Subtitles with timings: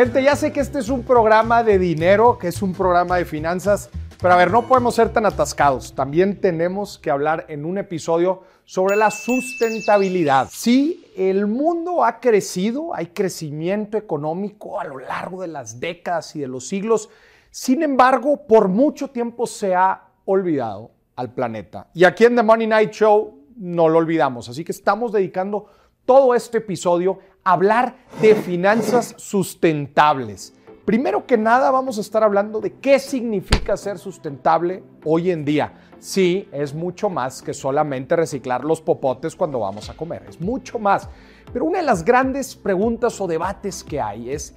[0.00, 3.26] Gente, ya sé que este es un programa de dinero, que es un programa de
[3.26, 5.94] finanzas, pero a ver, no podemos ser tan atascados.
[5.94, 10.48] También tenemos que hablar en un episodio sobre la sustentabilidad.
[10.50, 16.40] Sí, el mundo ha crecido, hay crecimiento económico a lo largo de las décadas y
[16.40, 17.10] de los siglos.
[17.50, 21.88] Sin embargo, por mucho tiempo se ha olvidado al planeta.
[21.92, 24.48] Y aquí en The Money Night Show no lo olvidamos.
[24.48, 25.66] Así que estamos dedicando
[26.06, 27.18] todo este episodio
[27.52, 30.54] hablar de finanzas sustentables.
[30.84, 35.74] Primero que nada vamos a estar hablando de qué significa ser sustentable hoy en día.
[35.98, 40.78] Sí, es mucho más que solamente reciclar los popotes cuando vamos a comer, es mucho
[40.78, 41.08] más.
[41.52, 44.54] Pero una de las grandes preguntas o debates que hay es,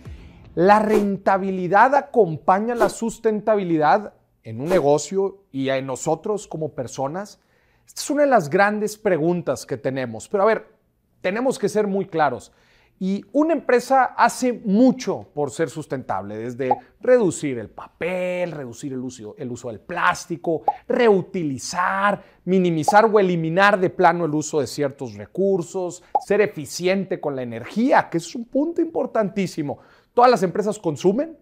[0.55, 7.39] ¿la rentabilidad acompaña la sustentabilidad en un negocio y en nosotros como personas?
[7.85, 10.29] Esta es una de las grandes preguntas que tenemos.
[10.29, 10.73] Pero a ver,
[11.21, 12.51] tenemos que ser muy claros.
[12.99, 16.69] Y una empresa hace mucho por ser sustentable, desde
[17.01, 23.89] reducir el papel, reducir el uso, el uso, del plástico, reutilizar, minimizar o eliminar de
[23.89, 28.81] plano el uso de ciertos recursos, ser eficiente con la energía, que es un punto
[28.81, 29.79] importantísimo.
[30.13, 31.37] Todas las empresas consumen,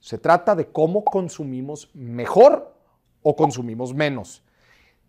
[0.00, 2.74] se trata de cómo consumimos mejor
[3.22, 4.42] o consumimos menos.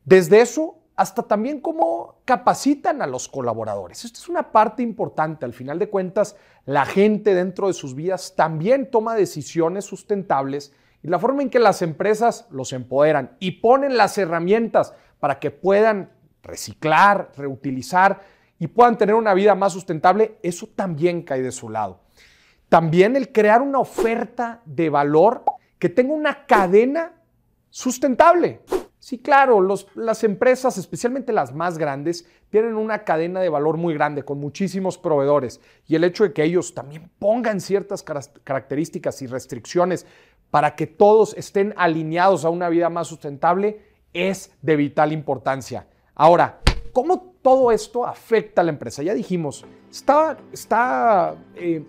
[0.06, 4.06] Desde eso hasta también cómo capacitan a los colaboradores.
[4.06, 5.46] Esto es una parte importante.
[5.46, 11.08] Al final de cuentas, la gente dentro de sus vidas también toma decisiones sustentables y
[11.08, 16.12] la forma en que las empresas los empoderan y ponen las herramientas para que puedan
[16.42, 18.22] reciclar, reutilizar
[18.58, 22.00] y puedan tener una vida más sustentable, eso también cae de su lado.
[22.70, 25.44] También el crear una oferta de valor
[25.78, 27.14] que tenga una cadena
[27.70, 28.62] sustentable.
[29.06, 29.62] Sí, claro,
[29.94, 34.98] las empresas, especialmente las más grandes, tienen una cadena de valor muy grande con muchísimos
[34.98, 40.08] proveedores y el hecho de que ellos también pongan ciertas características y restricciones
[40.50, 43.80] para que todos estén alineados a una vida más sustentable
[44.12, 45.86] es de vital importancia.
[46.16, 49.04] Ahora, ¿cómo todo esto afecta a la empresa?
[49.04, 51.84] Ya dijimos, está, eh,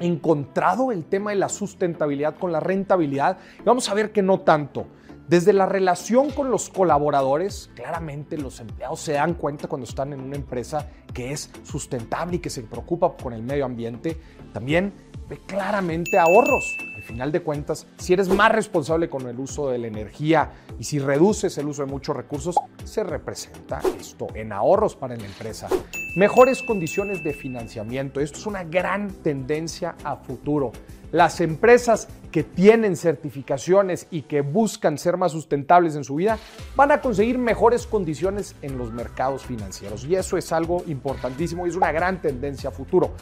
[0.00, 4.86] encontrado el tema de la sustentabilidad con la rentabilidad vamos a ver que no tanto.
[5.28, 10.20] Desde la relación con los colaboradores, claramente los empleados se dan cuenta cuando están en
[10.20, 14.16] una empresa que es sustentable y que se preocupa con el medio ambiente.
[14.52, 14.92] También
[15.28, 16.76] ve claramente ahorros.
[16.94, 20.84] Al final de cuentas, si eres más responsable con el uso de la energía y
[20.84, 22.54] si reduces el uso de muchos recursos,
[22.84, 25.68] se representa esto en ahorros para la empresa.
[26.16, 28.20] Mejores condiciones de financiamiento.
[28.20, 30.70] Esto es una gran tendencia a futuro.
[31.12, 36.38] Las empresas que tienen certificaciones y que buscan ser más sustentables en su vida
[36.74, 40.04] van a conseguir mejores condiciones en los mercados financieros.
[40.04, 43.12] Y eso es algo importantísimo y es una gran tendencia a futuro.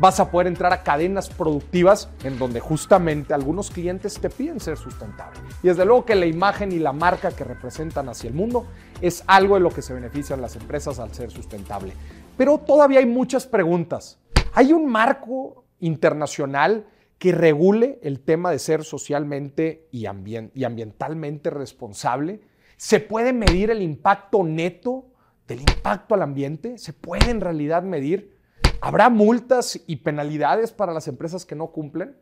[0.00, 4.76] Vas a poder entrar a cadenas productivas en donde justamente algunos clientes te piden ser
[4.76, 5.40] sustentable.
[5.62, 8.66] Y desde luego que la imagen y la marca que representan hacia el mundo
[9.00, 11.94] es algo de lo que se benefician las empresas al ser sustentable.
[12.36, 14.18] Pero todavía hay muchas preguntas.
[14.52, 16.84] ¿Hay un marco internacional?
[17.18, 22.40] Que regule el tema de ser socialmente y, ambientalmente responsable?
[22.76, 25.06] ¿Se puede medir el impacto neto
[25.48, 26.78] del impacto al ambiente?
[26.78, 28.36] ¿Se puede en realidad medir?
[28.80, 32.16] ¿Habrá multas y penalidades para las empresas que no cumplen?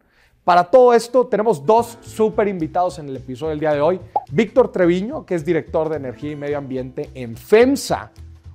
[0.45, 4.01] Para todo esto tenemos dos súper invitados en el episodio del día de hoy.
[4.31, 8.13] Víctor Treviño, que es director de Energía y Medio Ambiente en FEMSA,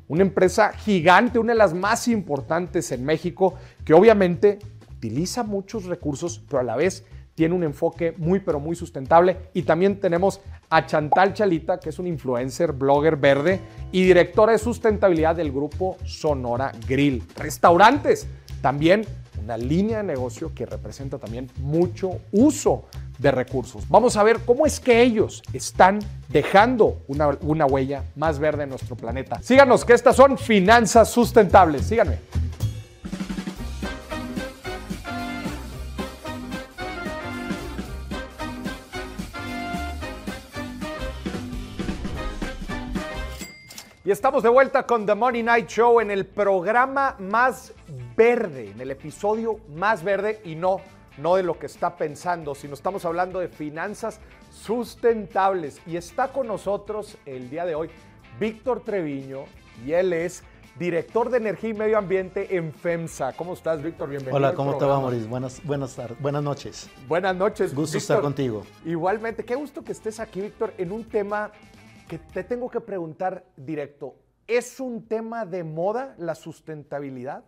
[0.08, 4.60] una empresa gigante, una de las más importantes en México, que obviamente
[5.02, 7.04] utiliza muchos recursos, pero a la vez
[7.34, 9.50] tiene un enfoque muy, pero muy sustentable.
[9.52, 13.60] Y también tenemos a Chantal Chalita, que es un influencer, blogger verde
[13.92, 17.24] y directora de sustentabilidad del grupo Sonora Grill.
[17.36, 18.28] Restaurantes,
[18.62, 19.04] también
[19.44, 22.86] una línea de negocio que representa también mucho uso
[23.18, 23.90] de recursos.
[23.90, 25.98] Vamos a ver cómo es que ellos están
[26.30, 29.42] dejando una, una huella más verde en nuestro planeta.
[29.42, 31.88] Síganos, que estas son finanzas sustentables.
[31.88, 32.20] Síganme.
[44.12, 47.72] Y estamos de vuelta con The Money Night Show en el programa más
[48.18, 50.82] verde, en el episodio más verde y no,
[51.18, 54.20] no de lo que está pensando, sino estamos hablando de finanzas
[54.52, 55.80] sustentables.
[55.88, 57.90] Y está con nosotros el día de hoy
[58.38, 59.46] Víctor Treviño
[59.86, 60.44] y él es
[60.78, 63.32] director de Energía y Medio Ambiente en FEMSA.
[63.38, 64.10] ¿Cómo estás, Víctor?
[64.10, 64.36] Bienvenido.
[64.36, 65.28] Hola, ¿cómo te va, Maurice?
[65.28, 66.90] Buenas, buenas, buenas noches.
[67.08, 67.74] Buenas noches.
[67.74, 68.64] Gusto estar contigo.
[68.84, 71.54] Igualmente, qué gusto que estés aquí, Víctor, en un tema
[72.12, 77.46] que te tengo que preguntar directo, ¿es un tema de moda la sustentabilidad?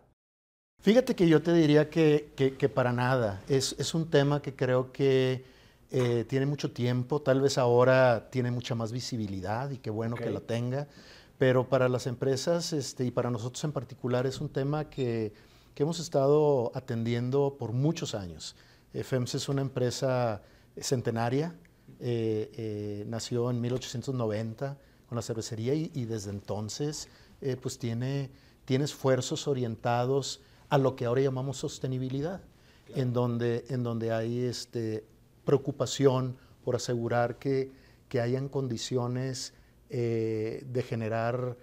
[0.80, 3.42] Fíjate que yo te diría que, que, para nada.
[3.46, 5.44] Es, es, un tema que creo que
[5.90, 10.30] eh, tiene mucho tiempo, tal vez ahora tiene mucha más visibilidad y qué bueno que
[10.30, 10.88] la tenga,
[11.36, 15.34] pero para las empresas este, y para nosotros en particular es un tema que,
[15.74, 18.56] que hemos estado atendiendo por muchos años.
[18.94, 20.40] FEMS es una empresa
[20.80, 21.54] centenaria,
[22.00, 27.08] eh, eh, nació en 1890 con la cervecería y, desde entonces
[27.40, 28.30] eh, pues tiene,
[28.64, 32.40] tiene esfuerzos orientados a lo que ahora llamamos sostenibilidad,
[32.94, 35.04] en, donde, en donde hay este,
[35.44, 37.70] preocupación por asegurar que,
[38.08, 39.52] que hayan condiciones
[39.90, 41.56] de generar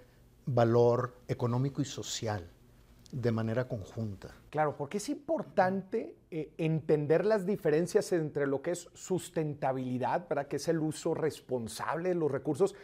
[0.46, 2.48] valor económico y social
[3.10, 4.34] de manera conjunta.
[4.52, 10.46] Claro, porque es importante eh, entender las diferencias entre lo que es sustentabilidad, ¿verdad?
[10.46, 12.74] que es el uso responsable de los recursos,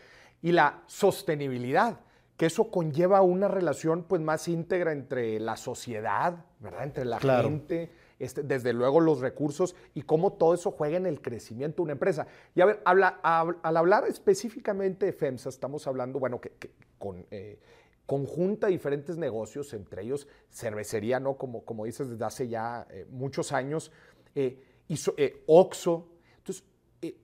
[0.40, 2.00] y la sostenibilidad,
[2.38, 6.84] que eso conlleva una relación pues, más íntegra entre la sociedad, ¿verdad?
[6.84, 11.20] entre la gente, este, desde luego los recursos y cómo todo eso juega en el
[11.20, 12.26] crecimiento de una empresa.
[12.54, 16.50] Y a ver, habla, al hablar específicamente de FEMSA, estamos hablando, bueno, que,
[16.98, 17.26] con...
[17.30, 17.58] Eh,
[18.08, 21.36] conjunta diferentes negocios, entre ellos cervecería, ¿no?
[21.36, 23.92] Como, como dices, desde hace ya eh, muchos años,
[24.34, 24.58] eh,
[24.88, 26.08] hizo, eh, Oxo.
[26.38, 26.64] Entonces,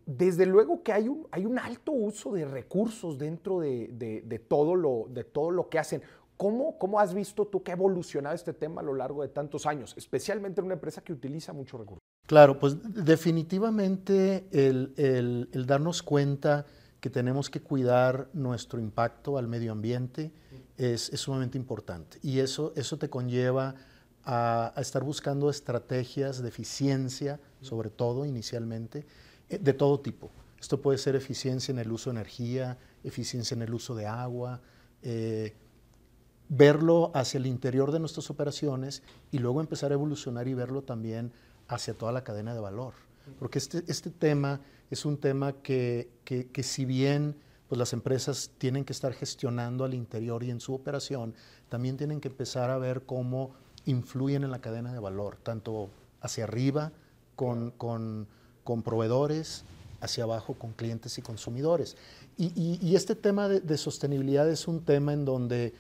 [0.04, 5.06] desde luego que hay un, hay un alto uso de recursos dentro de, todo, lo,
[5.08, 6.02] de todo lo que hacen.
[6.36, 9.64] ¿Cómo, ¿Cómo, has visto tú que ha evolucionado este tema a lo largo de tantos
[9.64, 12.02] años, especialmente en una empresa que utiliza muchos recursos?
[12.26, 16.66] Claro, pues definitivamente el, el, el darnos cuenta
[17.04, 20.32] que tenemos que cuidar nuestro impacto al medio ambiente,
[20.78, 22.18] es, sumamente importante.
[22.22, 23.74] Y eso, eso te conlleva
[24.24, 29.04] a, estar buscando estrategias de eficiencia, sobre todo inicialmente,
[29.50, 30.30] eh, de todo tipo.
[30.58, 34.62] Esto puede ser eficiencia en el uso de energía, eficiencia en el uso de agua,
[35.02, 35.54] eh,
[36.48, 41.32] verlo hacia el interior de nuestras operaciones y luego empezar a evolucionar y verlo también
[41.68, 42.94] hacia toda la cadena de valor.
[43.38, 44.62] Porque este, este tema
[44.94, 47.37] es un tema que, que, que si bien
[47.69, 51.35] pues las empresas tienen que estar gestionando al interior y en su operación,
[51.69, 53.52] también tienen que empezar a ver cómo
[53.87, 56.93] influyen en la cadena de valor, tanto hacia arriba
[57.37, 58.26] con, con,
[58.64, 59.64] con proveedores,
[60.00, 61.97] hacia abajo con clientes y consumidores.
[62.37, 65.73] Y, y, este tema de, sostenibilidad es un tema en donde,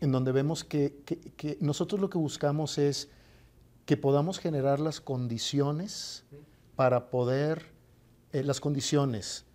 [0.00, 3.08] en donde vemos que, que, nosotros lo que buscamos es
[3.84, 6.24] que podamos generar las condiciones
[6.76, 7.66] para poder,
[8.32, 9.46] eh, las condiciones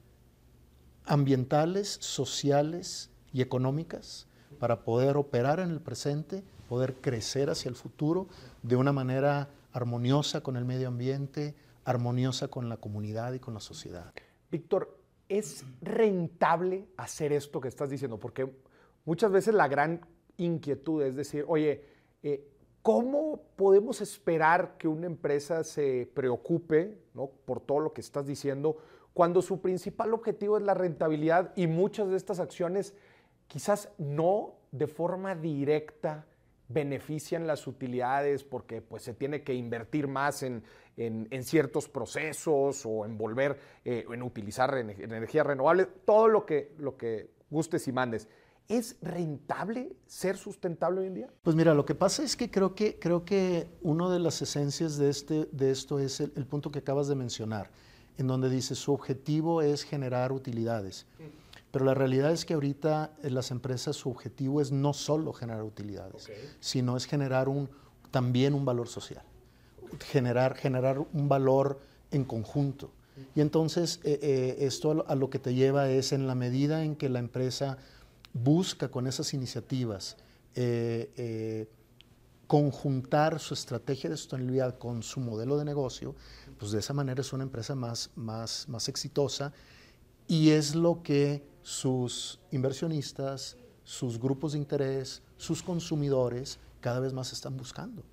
[1.05, 4.27] ambientales, sociales y económicas
[4.59, 8.27] para poder operar en el presente, poder crecer hacia el futuro
[8.61, 11.55] de una manera armoniosa con el medio ambiente,
[11.85, 14.13] armoniosa con la comunidad y con la sociedad.
[14.49, 14.97] Víctor,
[15.27, 18.19] ¿es rentable hacer esto que estás diciendo?
[18.19, 18.49] Porque
[19.05, 20.01] muchas veces la gran
[20.37, 21.85] inquietud es decir, oye,
[22.21, 22.52] eh,
[22.83, 26.99] ¿cómo podemos esperar que una empresa se preocupe
[27.45, 28.77] por todo lo que estás diciendo?
[29.13, 32.95] cuando su principal objetivo es la rentabilidad y muchas de estas acciones
[33.47, 36.25] quizás no de forma directa
[36.67, 40.63] benefician las utilidades porque pues, se tiene que invertir más en,
[41.43, 47.29] ciertos procesos o en volver, eh, en utilizar energías renovables, todo lo que, lo que
[47.49, 48.27] gustes y mandes.
[48.67, 51.27] ¿Es rentable ser sustentable hoy en día?
[51.43, 54.97] Pues mira, lo que pasa es que creo que, creo que una de las esencias
[54.97, 57.69] de, este, de esto es el punto que acabas de mencionar
[58.17, 61.05] en donde dice su objetivo es generar utilidades.
[61.71, 65.63] Pero la realidad es que ahorita en las empresas su objetivo es no solo generar
[65.63, 67.69] utilidades, sino es generar un,
[68.11, 69.23] también un valor social,
[70.05, 71.79] generar, generar un valor
[72.11, 72.91] en conjunto.
[73.35, 76.95] Y entonces eh, eh, esto a lo que te lleva es en la medida en
[76.95, 77.77] que la empresa
[78.33, 80.17] busca con esas iniciativas
[80.55, 81.67] eh,
[82.47, 86.15] conjuntar su estrategia de sostenibilidad con su modelo de negocio,
[86.59, 89.53] pues de esa manera es una empresa más, más, más exitosa
[90.27, 97.33] y es lo que sus inversionistas, sus grupos de interés, sus consumidores cada vez más
[97.33, 98.03] están buscando.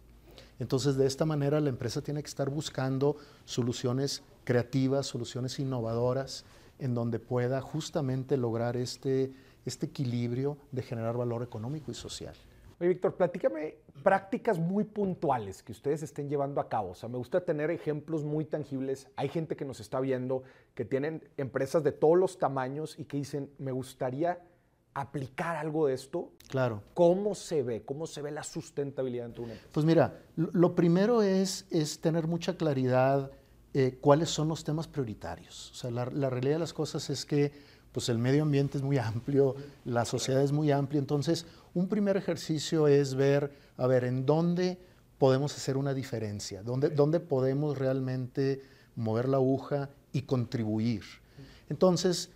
[0.59, 6.45] Entonces, de esta manera la empresa tiene que estar buscando soluciones creativas, soluciones innovadoras,
[6.79, 9.33] en donde pueda justamente lograr este,
[9.65, 12.35] este equilibrio de generar valor económico y social.
[12.81, 16.93] Oye, Víctor, platícame prácticas muy puntuales que ustedes estén llevando a cabo.
[16.93, 19.07] O sea, me gusta tener ejemplos muy tangibles.
[19.17, 23.19] Hay gente que nos está viendo que tienen empresas de todos los tamaños y que
[23.19, 24.41] dicen, me gustaría
[24.95, 26.33] aplicar algo de esto.
[26.49, 26.83] Claro.
[26.95, 27.85] ¿Cómo se ve?
[27.85, 29.69] ¿Cómo se ve la sustentabilidad en tu negocio?
[29.73, 33.31] Pues mira, lo primero es, es tener mucha claridad
[33.75, 35.71] eh, cuáles son los temas prioritarios.
[35.73, 37.53] O sea, la, la realidad de las cosas es que
[37.93, 42.17] pues el medio ambiente es muy amplio, la sociedad es muy amplia, entonces un primer
[42.17, 44.79] ejercicio es ver, a ver, en dónde
[45.19, 48.63] podemos hacer una diferencia, dónde, dónde podemos realmente
[48.97, 51.03] mover la aguja y contribuir.
[51.69, 52.31] Entonces,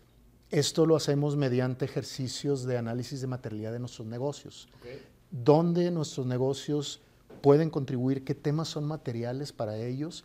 [0.51, 4.69] esto lo hacemos mediante ejercicios de análisis de materialidad de nuestros negocios.
[5.31, 7.01] ¿Dónde nuestros negocios
[7.41, 8.25] pueden contribuir?
[8.25, 10.25] ¿Qué temas son materiales para ellos?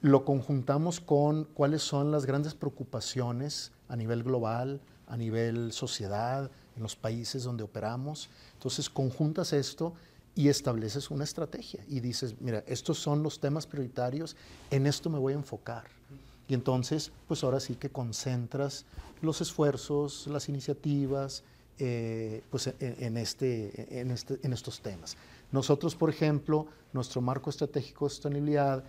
[0.00, 6.82] Lo conjuntamos con cuáles son las grandes preocupaciones a nivel global, a nivel sociedad, en
[6.82, 8.28] los países donde operamos.
[8.54, 9.94] Entonces, conjuntas esto
[10.34, 14.36] y estableces una estrategia y dices, mira, estos son los temas prioritarios,
[14.70, 15.84] en esto me voy a enfocar.
[16.48, 18.84] Y entonces, pues ahora sí que concentras
[19.22, 21.42] los esfuerzos, las iniciativas,
[21.78, 25.16] eh, pues en, este, en, este, en estos temas.
[25.52, 28.84] Nosotros, por ejemplo, nuestro marco estratégico de sostenibilidad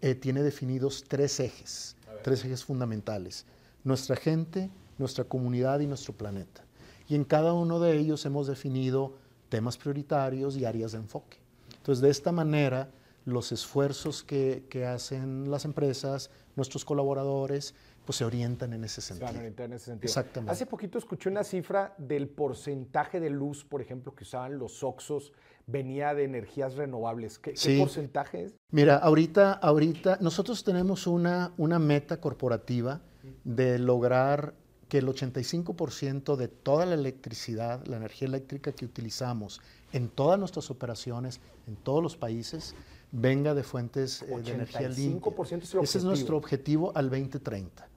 [0.00, 3.44] eh, tiene definidos tres ejes, tres ejes fundamentales.
[3.86, 6.64] Nuestra gente, nuestra comunidad y nuestro planeta.
[7.08, 9.14] Y en cada uno de ellos hemos definido
[9.48, 11.38] temas prioritarios y áreas de enfoque.
[11.76, 12.90] Entonces, de esta manera,
[13.24, 19.30] los esfuerzos que, que hacen las empresas, nuestros colaboradores, pues se orientan en ese sentido.
[19.30, 20.08] Se orientan en ese sentido.
[20.08, 20.50] Exactamente.
[20.50, 25.32] Hace poquito escuché una cifra del porcentaje de luz, por ejemplo, que usaban los Oxos,
[25.66, 27.38] venía de energías renovables.
[27.38, 28.54] ¿Qué, porcentaje es?
[28.72, 33.00] Mira, ahorita, ahorita nosotros tenemos una, una meta corporativa
[33.44, 34.54] de lograr
[34.88, 39.60] que el 85% de toda la electricidad, la energía eléctrica que utilizamos
[39.92, 42.74] en todas nuestras operaciones, en todos los países,
[43.10, 45.32] venga de fuentes eh, de energía limpia.
[45.52, 47.88] Es Ese es nuestro objetivo al 2030.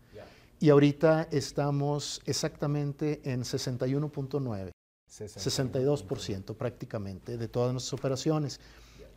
[0.62, 4.72] Y ahorita estamos exactamente en 61.9,
[5.10, 8.60] 62% prácticamente de todas nuestras operaciones.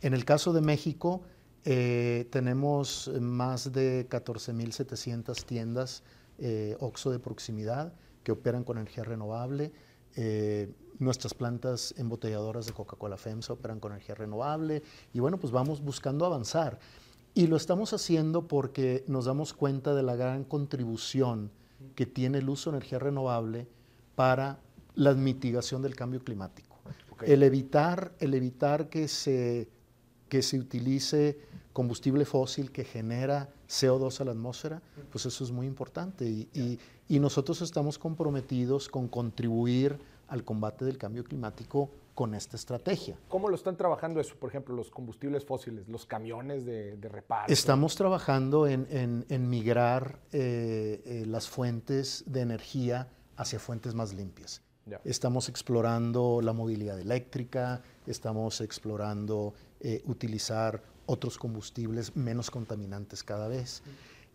[0.01, 1.21] En el caso de México,
[1.65, 6.03] eh, tenemos más de 14.700 tiendas
[6.39, 7.93] eh, OXO de proximidad
[8.23, 9.71] que operan con energía renovable.
[10.15, 15.81] Eh, nuestras plantas embotelladoras de Coca-Cola FEMSA operan con energía renovable y bueno, pues vamos
[15.81, 16.79] buscando avanzar.
[17.33, 21.51] Y lo estamos haciendo porque nos damos cuenta de la gran contribución
[21.95, 23.67] que tiene el uso de energía renovable
[24.15, 24.59] para
[24.95, 26.77] la mitigación del cambio climático.
[27.25, 29.69] El, evitar, el evitar que se,
[30.29, 31.39] que se utilice
[31.73, 36.25] combustible fósil que genera CO2 a la atmósfera, pues eso es muy importante.
[36.25, 43.17] Y, y nosotros estamos comprometidos con contribuir al combate del cambio climático con esta estrategia.
[43.27, 44.35] ¿Cómo lo están trabajando eso?
[44.35, 47.51] Por ejemplo, los combustibles fósiles, los camiones de, de reparto.
[47.51, 48.87] Estamos trabajando en,
[49.29, 54.61] en, migrar eh, eh, las fuentes de energía hacia fuentes más limpias.
[55.05, 63.83] Estamos explorando la movilidad eléctrica, estamos explorando eh, utilizar otros combustibles menos contaminantes cada vez.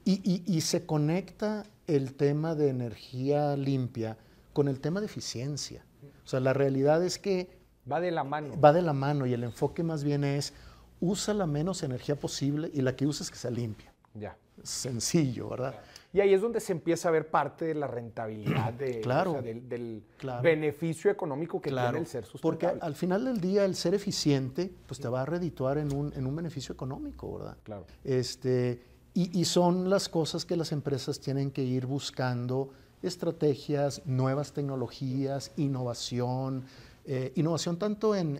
[0.05, 4.17] Y, y, y se conecta el tema de energía limpia
[4.53, 5.85] con el tema de eficiencia.
[6.25, 7.59] O sea, la realidad es que
[7.91, 8.61] Va de la mano.
[8.61, 10.53] Va de la mano y el enfoque más bien es
[11.01, 13.93] usa la menos energía posible y la que uses que sea limpia.
[14.15, 14.37] Ya.
[14.63, 15.75] Sencillo, ¿verdad?
[16.13, 20.03] Y ahí es donde se empieza a ver parte de la rentabilidad, de, claro, del,
[20.43, 22.73] beneficio económico que tiene el ser sustentable.
[22.73, 26.13] Porque al final del día el ser eficiente pues te va a redituar en un,
[26.15, 27.57] en un beneficio económico, ¿verdad?
[27.63, 27.85] Claro.
[28.05, 32.71] Este, y, y son las cosas que las empresas tienen que ir buscando,
[33.03, 36.65] estrategias, nuevas tecnologías, innovación,
[37.11, 38.35] eh, innovación tanto en,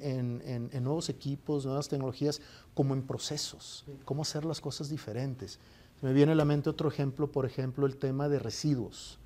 [0.83, 2.43] nuevos equipos, nuevas tecnologías,
[2.75, 5.59] como en procesos, cómo hacer las cosas diferentes.
[6.01, 9.19] Me viene a la mente otro ejemplo, por ejemplo, el tema de residuos.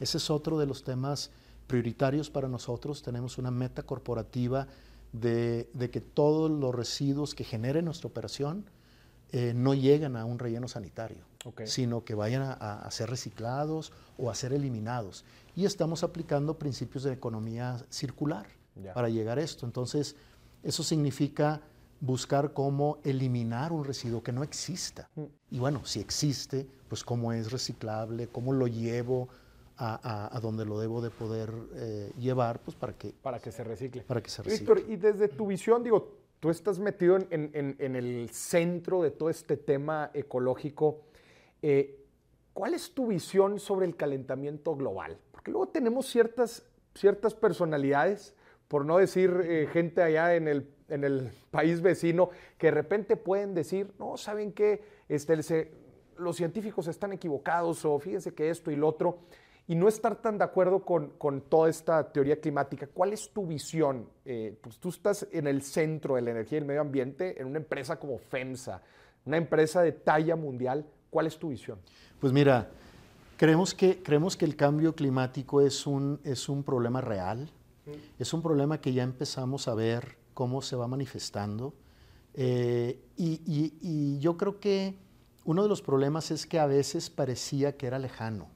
[0.00, 1.30] Ese es otro de los temas
[1.66, 3.02] prioritarios para nosotros.
[3.02, 4.68] Tenemos una meta corporativa
[5.12, 8.64] de, que todos los residuos que genere nuestra operación
[9.32, 11.24] eh, no lleguen a un relleno sanitario,
[11.64, 15.24] sino que vayan a, a, ser reciclados o a ser eliminados.
[15.56, 18.46] Y estamos aplicando principios de economía circular
[18.94, 19.66] para llegar a esto.
[19.66, 20.16] Entonces,
[20.62, 21.60] eso significa
[22.00, 25.10] buscar cómo eliminar un residuo que no exista.
[25.14, 25.24] Mm.
[25.50, 29.28] Y bueno, si existe, pues cómo es reciclable, cómo lo llevo
[29.82, 33.14] a, donde lo debo de poder eh, llevar, pues para que...
[33.22, 34.02] Para que se recicle.
[34.02, 34.74] Para que se recicle.
[34.74, 39.56] Víctor, y desde tu visión, digo, tú estás metido en, el centro de todo este
[39.56, 41.00] tema ecológico.
[41.62, 42.04] Eh,
[42.52, 45.16] ¿Cuál es tu visión sobre el calentamiento global?
[45.30, 46.62] Porque luego tenemos ciertas,
[46.94, 48.34] ciertas personalidades
[48.70, 53.16] por no decir eh, gente allá en el, en el, país vecino, que de repente
[53.16, 54.80] pueden decir, no, ¿saben qué?
[55.08, 55.34] Este,
[56.16, 59.18] los científicos están equivocados o fíjense que esto y lo otro,
[59.66, 62.86] y no estar tan de acuerdo con, con toda esta teoría climática.
[62.86, 64.08] ¿Cuál es tu visión?
[64.24, 67.48] Eh, pues tú estás en el centro de la energía y el medio ambiente en
[67.48, 68.82] una empresa como FEMSA,
[69.24, 70.86] una empresa de talla mundial.
[71.10, 71.80] ¿Cuál es tu visión?
[72.20, 72.68] Pues mira,
[73.36, 77.50] creemos que, creemos que el cambio climático es un, es un problema real,
[78.18, 81.74] es un problema que ya empezamos a ver cómo se va manifestando.
[82.34, 84.96] Eh, y, yo creo que
[85.44, 88.48] uno de los problemas es que a veces parecía que era lejano.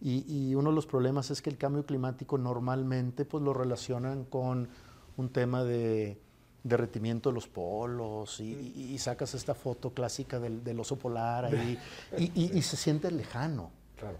[0.00, 4.68] Y, uno de los problemas es que el cambio climático normalmente pues, lo relacionan con
[5.16, 6.20] un tema de
[6.62, 11.78] derretimiento de los polos y, sacas esta foto clásica del, oso polar ahí
[12.18, 13.70] y, se siente lejano.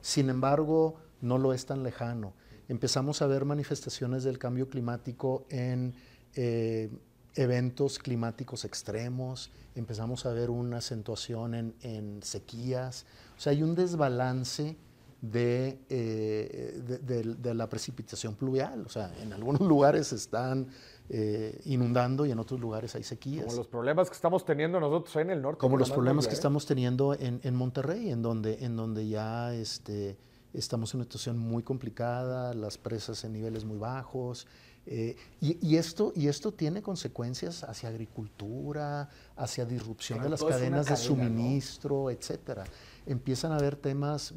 [0.03, 2.35] Sin embargo, no lo es tan lejano.
[2.71, 5.93] Empezamos a ver manifestaciones del cambio climático en
[6.37, 6.89] eh,
[7.35, 14.77] eventos climáticos extremos, empezamos a ver una acentuación en, sequías, o sea, hay un desbalance
[15.21, 20.69] de, eh, de, la precipitación pluvial, o sea, en algunos lugares están
[21.09, 23.47] eh, inundando y en otros lugares hay sequías.
[23.47, 25.59] Como los problemas que estamos teniendo nosotros en el norte.
[25.59, 30.17] Como los problemas que estamos teniendo en, en, Monterrey, en donde, en donde ya este,
[30.53, 34.47] estamos en una situación muy complicada, las presas en niveles muy bajos,
[34.87, 40.97] eh, y, esto, y esto tiene consecuencias hacia agricultura, hacia disrupción de las cadenas de
[40.97, 42.65] suministro, etcétera.
[43.07, 44.35] Empiezan a haber temas,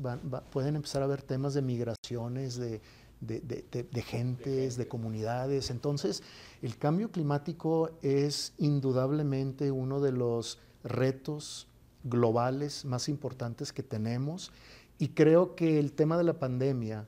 [0.51, 2.81] pueden empezar a haber temas de migraciones, de,
[3.21, 5.71] de, gentes, de comunidades.
[5.71, 6.21] Entonces,
[6.61, 11.67] el cambio climático es indudablemente uno de los retos
[12.03, 14.51] globales más importantes que tenemos
[14.99, 17.07] y creo que el tema de la pandemia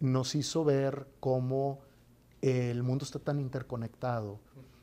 [0.00, 1.80] nos hizo ver cómo
[2.42, 4.38] el mundo está tan interconectado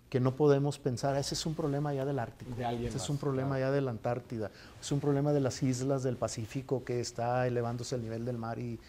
[0.09, 3.59] que no podemos pensar, ese es un problema ya del Ártico, ese es un problema
[3.59, 7.95] ya de la Antártida, es un problema de las islas del Pacífico que está elevándose
[7.95, 8.79] el nivel del mar y,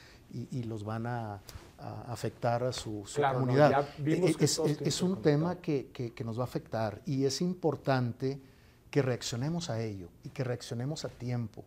[0.65, 1.41] los van a,
[2.09, 3.89] afectar a su, comunidad.
[4.05, 8.41] E, es, un tema que, nos va a afectar y es importante
[8.91, 11.65] que reaccionemos a ello y que reaccionemos a tiempo.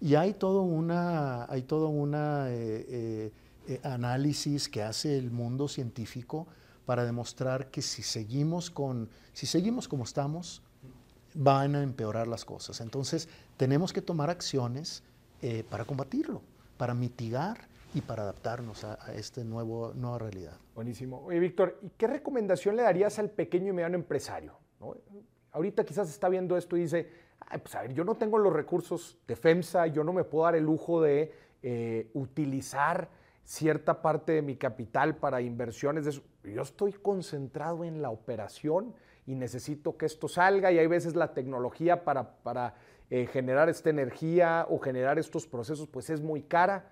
[0.00, 3.32] Y hay todo una, hay todo una eh, eh,
[3.68, 6.46] eh, análisis que hace el mundo científico
[6.86, 10.62] para demostrar que si seguimos, con, si seguimos como estamos,
[11.34, 12.80] van a empeorar las cosas.
[12.80, 15.02] Entonces, tenemos que tomar acciones
[15.70, 16.42] para combatirlo,
[16.76, 20.56] para mitigar y para adaptarnos a, esta nueva realidad.
[20.74, 21.22] Buenísimo.
[21.24, 24.58] Oye, Víctor, ¿y qué recomendación le darías al pequeño y mediano empresario?
[25.52, 27.08] Ahorita quizás está viendo esto y dice,
[27.58, 30.54] pues a ver, yo no tengo los recursos de FEMSA, yo no me puedo dar
[30.54, 31.32] el lujo de
[31.62, 33.08] eh, utilizar
[33.44, 36.22] cierta parte de mi capital para inversiones.
[36.44, 38.94] Yo estoy concentrado en la operación
[39.26, 42.74] y necesito que esto salga y hay veces la tecnología para, para
[43.10, 46.90] eh, generar esta energía o generar estos procesos pues es muy cara.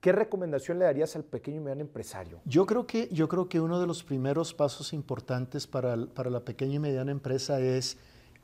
[0.00, 2.42] ¿Qué recomendación le darías al pequeño y mediano empresario?
[2.44, 6.40] Yo creo que, yo creo que uno de los primeros pasos importantes para, para la
[6.40, 7.96] pequeña y mediana empresa es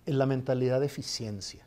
[0.06, 1.66] la mentalidad de eficiencia.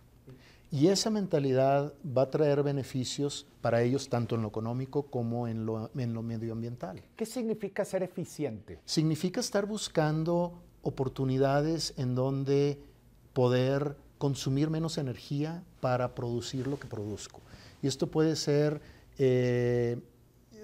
[0.72, 5.67] Y esa mentalidad va a traer beneficios para ellos tanto en lo económico como en
[5.67, 7.04] lo, en lo medioambiental.
[7.15, 8.80] ¿Qué significa ser eficiente?
[8.86, 12.80] Significa estar buscando oportunidades en donde
[13.34, 17.41] poder consumir menos energía para producir lo que produzco.
[17.84, 18.82] Y esto puede ser
[19.19, 20.00] eh,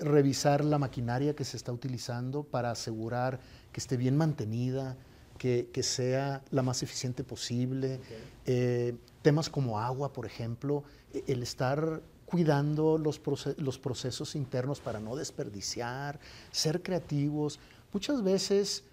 [0.02, 3.40] revisar la maquinaria que se está utilizando para asegurar
[3.72, 4.98] que esté bien mantenida,
[5.40, 8.00] que, sea la más eficiente posible.
[8.46, 13.20] Eh, temas como agua, por ejemplo, e, el estar cuidando los,
[13.58, 16.20] los procesos internos para no desperdiciar,
[16.52, 17.60] ser creativos.
[17.92, 18.84] Muchas veces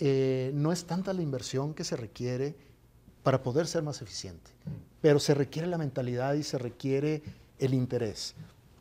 [0.00, 2.56] eh, no es tanta la inversión que se requiere
[3.22, 4.50] para poder ser más eficiente,
[5.00, 7.22] pero se requiere la mentalidad y se requiere
[7.58, 8.34] el interés.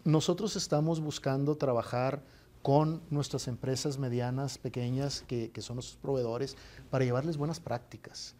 [0.05, 2.23] Nosotros estamos buscando trabajar
[2.61, 6.57] con nuestras empresas medianas, pequeñas, que, son nuestros proveedores,
[6.89, 8.35] para llevarles buenas prácticas.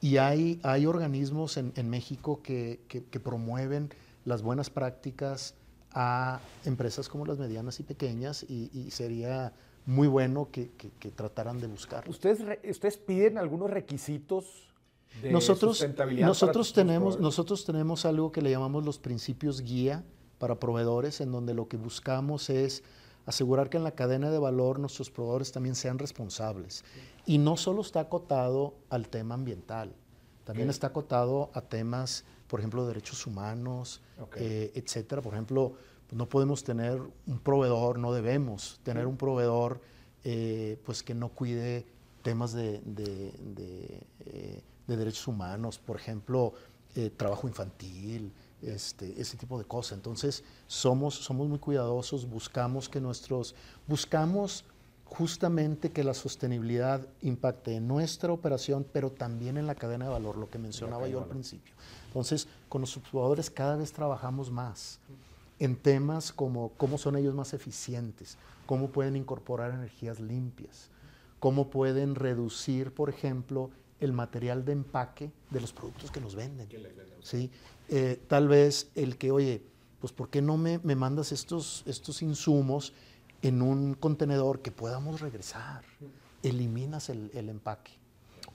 [0.00, 2.80] Y hay, hay organismos en, México que,
[3.22, 3.90] promueven
[4.24, 5.54] las buenas prácticas
[5.92, 9.52] a empresas como las medianas y pequeñas y, sería
[9.86, 10.70] muy bueno que,
[11.16, 12.08] trataran de buscar.
[12.08, 14.72] ¿Ustedes, ¿Ustedes piden algunos requisitos
[15.20, 16.26] de nosotros, sustentabilidad?
[16.26, 20.04] Nosotros tenemos, nosotros tenemos algo que le llamamos los principios guía
[20.38, 22.84] para proveedores, en donde lo que buscamos es
[23.26, 26.84] asegurar que en la cadena de valor nuestros proveedores también sean responsables.
[27.26, 29.94] Y no solo está acotado al tema ambiental,
[30.44, 34.02] también está acotado a temas, por ejemplo, de derechos humanos,
[34.36, 35.22] eh, etcétera.
[35.22, 35.72] Por ejemplo,
[36.12, 39.80] no podemos tener un proveedor, no debemos tener un proveedor
[40.22, 41.86] eh, pues que no cuide
[42.22, 42.82] temas de,
[44.26, 46.52] eh, derechos humanos, por ejemplo,
[47.16, 48.32] trabajo infantil,
[48.66, 49.98] este, ese tipo de cosas.
[49.98, 53.54] Entonces, somos, somos muy cuidadosos, buscamos que nuestros,
[53.86, 54.64] buscamos
[55.04, 60.36] justamente que la sostenibilidad impacte en nuestra operación, pero también en la cadena de valor,
[60.36, 61.74] lo que mencionaba yo al principio.
[62.08, 64.98] Entonces, con los jugadores cada vez trabajamos más
[65.58, 70.88] en temas como cómo son ellos más eficientes, cómo pueden incorporar energías limpias,
[71.38, 73.70] cómo pueden reducir, por ejemplo,
[74.04, 76.68] el material de empaque de los productos que nos venden.
[77.22, 77.50] ¿sí?
[77.88, 79.62] Eh, tal vez el que, oye,
[80.00, 82.92] pues ¿por qué no me, me mandas estos, estos insumos
[83.42, 85.84] en un contenedor que podamos regresar?
[86.42, 87.92] Eliminas el, el empaque.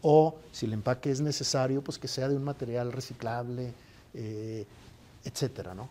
[0.01, 3.73] O si el empaque es necesario, pues que sea de un material reciclable,
[4.13, 4.65] eh,
[5.23, 5.89] etcétera, ¿no?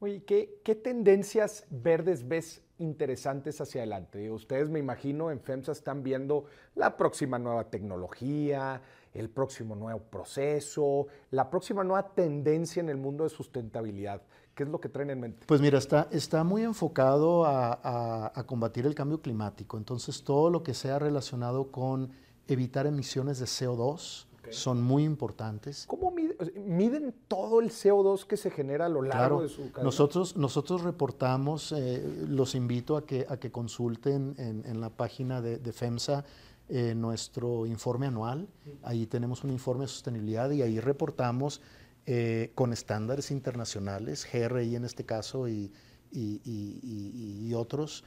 [0.00, 4.30] Oye, ¿qué, ¿qué, tendencias verdes ves interesantes hacia adelante?
[4.30, 8.82] Ustedes, me imagino, en FEMSA están viendo la próxima nueva tecnología,
[9.14, 14.22] el próximo nuevo proceso, la próxima nueva tendencia en el mundo de sustentabilidad.
[14.54, 15.46] ¿Qué es lo que traen en mente?
[15.46, 19.78] Pues mira, está, está muy enfocado a, combatir el cambio climático.
[19.78, 22.10] Entonces, todo lo que sea relacionado con
[22.48, 24.52] evitar emisiones de CO2 okay.
[24.52, 25.84] son muy importantes.
[25.86, 29.70] ¿Cómo miden, miden, todo el CO2 que se genera a lo largo claro, de su
[29.70, 29.84] cadena?
[29.84, 35.40] Nosotros, nosotros reportamos, eh, los invito a que, a que consulten en, en la página
[35.40, 36.24] de, de FEMSA
[36.68, 38.48] eh, nuestro informe anual.
[38.82, 41.60] Ahí tenemos un informe de sostenibilidad y ahí reportamos
[42.06, 45.72] eh, con estándares internacionales, GRI en este caso y,
[46.10, 48.04] y, y, y otros,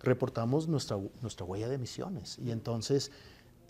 [0.00, 2.38] reportamos nuestra, nuestra huella de emisiones.
[2.38, 3.12] Y entonces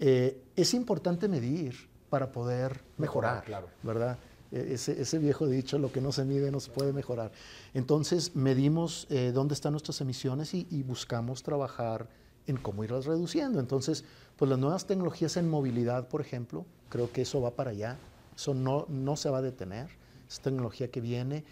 [0.01, 3.69] eh, es importante medir para poder mejorar, claro.
[3.83, 4.19] ¿verdad?
[4.51, 7.31] Ese, ese, viejo dicho, lo que no se mide no se puede mejorar.
[7.73, 12.09] Entonces medimos eh, dónde están nuestras emisiones y, y, buscamos trabajar
[12.49, 13.61] en cómo irlas reduciendo.
[13.61, 14.05] Entonces,
[14.37, 17.97] pues las nuevas tecnologías en movilidad, por ejemplo, creo que eso va para allá.
[18.35, 19.91] Eso no, no se va a detener.
[20.29, 21.45] Es tecnología que viene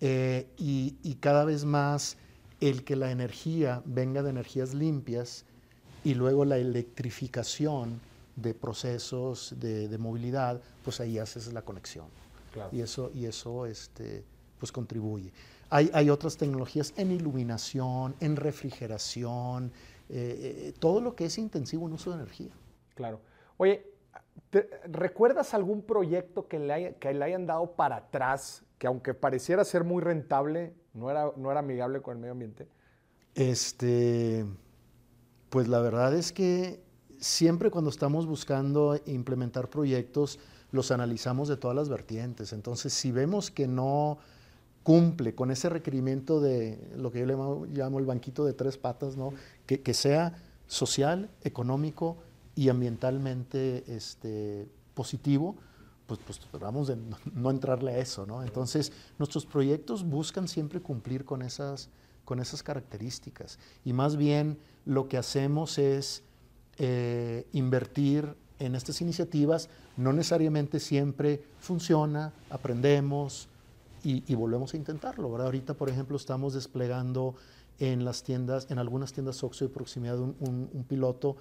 [0.00, 2.18] eh, y, y cada vez más
[2.60, 5.46] el que la energía venga de energías limpias
[6.04, 8.00] y luego la electrificación
[8.36, 12.06] de procesos de, de movilidad, pues ahí haces la conexión.
[12.52, 12.70] Claro.
[12.72, 14.24] Y eso, y eso este,
[14.58, 15.32] pues contribuye.
[15.70, 19.72] Hay, hay, otras tecnologías en iluminación, en refrigeración,
[20.08, 22.50] eh, eh, todo lo que es intensivo en uso de energía.
[22.94, 23.20] Claro.
[23.56, 23.86] Oye,
[24.50, 29.14] ¿te, ¿recuerdas algún proyecto que le, haya, que le hayan dado para atrás, que aunque
[29.14, 32.68] pareciera ser muy rentable, no era, no era amigable con el medio ambiente?
[33.34, 34.44] Este,
[35.52, 36.82] pues la verdad es que
[37.20, 40.38] siempre cuando estamos buscando implementar proyectos,
[40.70, 42.54] los analizamos de todas las vertientes.
[42.54, 44.16] Entonces, si vemos que no
[44.82, 49.18] cumple con ese requerimiento de lo que yo le llamo, el banquito de tres patas,
[49.18, 49.34] ¿no?
[49.66, 52.16] que, sea social, económico
[52.56, 55.56] y ambientalmente este, positivo,
[56.06, 58.24] pues, pues tratamos de no, no, entrarle a eso.
[58.24, 58.42] ¿no?
[58.42, 61.90] Entonces, nuestros proyectos buscan siempre cumplir con esas,
[62.24, 63.58] con esas características.
[63.84, 66.22] Y más bien lo que hacemos es
[66.78, 73.48] eh, invertir en estas iniciativas, no necesariamente siempre funciona, aprendemos
[74.04, 75.36] y, volvemos a intentarlo.
[75.36, 77.34] Ahorita, por ejemplo, estamos desplegando
[77.78, 81.36] en las tiendas, en algunas tiendas Oxxo de proximidad, un piloto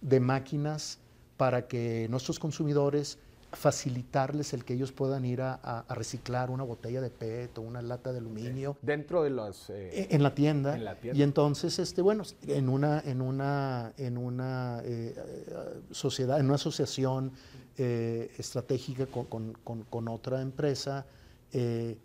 [0.00, 0.98] de máquinas
[1.36, 3.18] para que nuestros consumidores
[3.52, 7.62] facilitarles el que ellos puedan ir a, a, a, reciclar una botella de PET o
[7.62, 8.76] una lata de aluminio.
[8.82, 9.70] Dentro de los...
[9.70, 13.92] Eh, en, la tienda, en, la tienda, Y entonces, este, bueno, en una, en una,
[13.98, 15.14] en una eh,
[15.90, 17.32] sociedad, en una asociación
[17.76, 21.06] eh, estratégica con, con, con, con, otra empresa,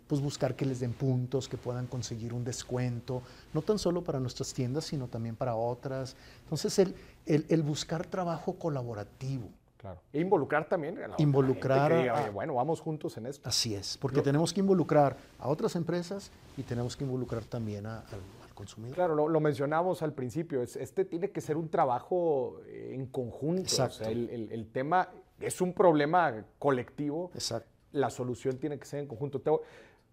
[0.06, 3.22] pues buscar que les den puntos, que puedan conseguir un descuento,
[3.54, 6.16] no tan solo para nuestras tiendas, sino también para otras.
[6.42, 9.48] Entonces, el, el, el buscar trabajo colaborativo.
[9.78, 10.00] Claro.
[10.12, 13.48] E involucrar también a la involucrar que diga, bueno, vamos juntos en esto.
[13.48, 17.86] Así es, porque Yo, tenemos que involucrar a otras empresas y tenemos que involucrar también
[17.86, 18.96] a, al, al, consumidor.
[18.96, 23.62] Claro, lo, lo, mencionamos al principio, es, este tiene que ser un trabajo en conjunto.
[23.62, 23.94] Exacto.
[23.94, 27.30] O sea, el, el, el, tema es un problema colectivo.
[27.34, 27.68] Exacto.
[27.92, 29.40] La solución tiene que ser en conjunto.
[29.40, 29.50] Te,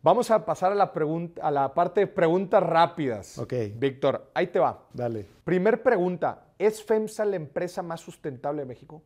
[0.03, 3.39] vamos a pasar a la, pregunta, a la parte de preguntas rápidas.
[3.39, 3.53] Ok.
[3.75, 4.85] Víctor, ahí te va.
[4.93, 5.25] Dale.
[5.43, 9.01] Primer pregunta, ¿es FEMSA la empresa más sustentable de México?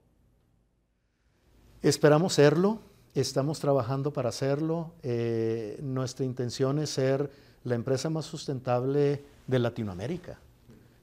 [1.82, 2.82] Esperamos serlo,
[3.16, 4.92] estamos trabajando para hacerlo.
[5.02, 7.32] Eh, nuestra intención es ser
[7.64, 10.40] la empresa más sustentable de Latinoamérica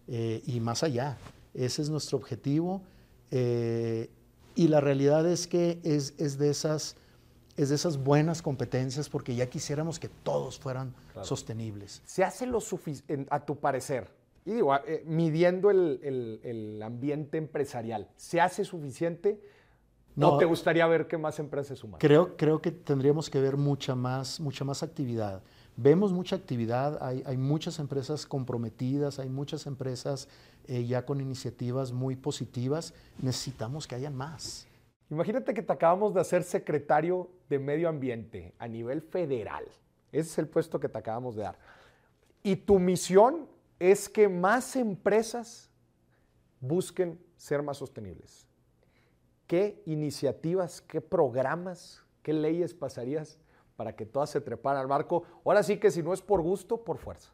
[0.07, 1.17] eh, y más allá.
[1.55, 2.83] Ese es nuestro objetivo.
[3.31, 4.11] Eh,
[4.55, 6.97] y la realidad es que es, es, de esas,
[7.57, 11.27] es de esas buenas competencias porque ya quisiéramos que todos fueran claro.
[11.27, 12.03] sostenibles.
[12.05, 14.11] ¿Se hace lo suficiente, a tu parecer?
[14.45, 14.75] Y digo,
[15.07, 19.41] midiendo el, el, el ambiente empresarial, ¿se hace suficiente?
[20.17, 22.01] ¿No, ¿No te gustaría ver qué más empresas suman?
[22.01, 25.43] Creo, creo que tendríamos que ver mucha más, mucha más actividad.
[25.77, 30.27] Vemos mucha actividad, hay, hay muchas empresas comprometidas, hay muchas empresas
[30.69, 32.95] eh, ya con iniciativas muy positivas.
[33.21, 34.67] Necesitamos que hayan más.
[35.11, 39.65] Imagínate que te acabamos de hacer secretario de Medio Ambiente a nivel federal.
[40.13, 41.59] Ese es el puesto que te acabamos de dar.
[42.43, 43.47] Y tu misión
[43.79, 45.71] es que más empresas
[46.59, 48.47] busquen ser más sostenibles.
[49.47, 53.39] ¿Qué iniciativas, qué programas, qué leyes pasarías
[53.77, 55.25] para que todas se treparan al barco?
[55.45, 57.31] Ahora sí que si no es por gusto, por fuerza.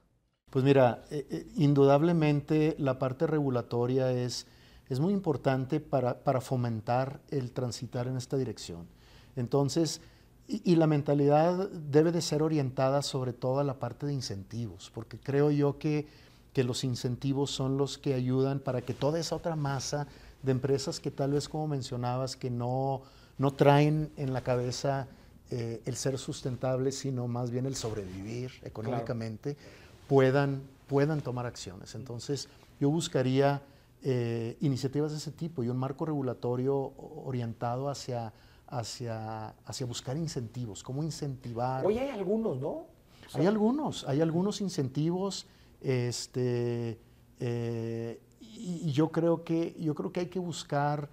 [0.50, 4.46] Pues mira, eh, eh, indudablemente la parte regulatoria es,
[4.90, 8.86] es muy importante para, para, fomentar el transitar en esta dirección.
[9.34, 10.02] Entonces,
[10.46, 14.90] y, y, la mentalidad debe de ser orientada sobre todo a la parte de incentivos,
[14.94, 16.06] porque creo yo que,
[16.52, 20.06] que los incentivos son los que ayudan para que toda esa otra masa
[20.42, 23.02] de empresas que tal vez, como mencionabas, que no,
[23.38, 25.08] no traen en la cabeza
[25.50, 31.94] eh, el ser sustentable, sino más bien el sobrevivir económicamente, claro puedan, puedan tomar acciones.
[31.94, 33.62] Entonces, yo buscaría
[34.02, 36.92] eh, iniciativas de ese tipo y un marco regulatorio
[37.24, 38.32] orientado hacia,
[38.66, 41.86] hacia, hacia buscar incentivos, cómo incentivar.
[41.86, 42.86] Hoy hay algunos, ¿no?
[43.32, 45.46] hay algunos, hay algunos incentivos,
[45.80, 46.98] este,
[47.40, 48.20] eh,
[48.62, 51.08] y, yo creo que yo creo que hay que buscar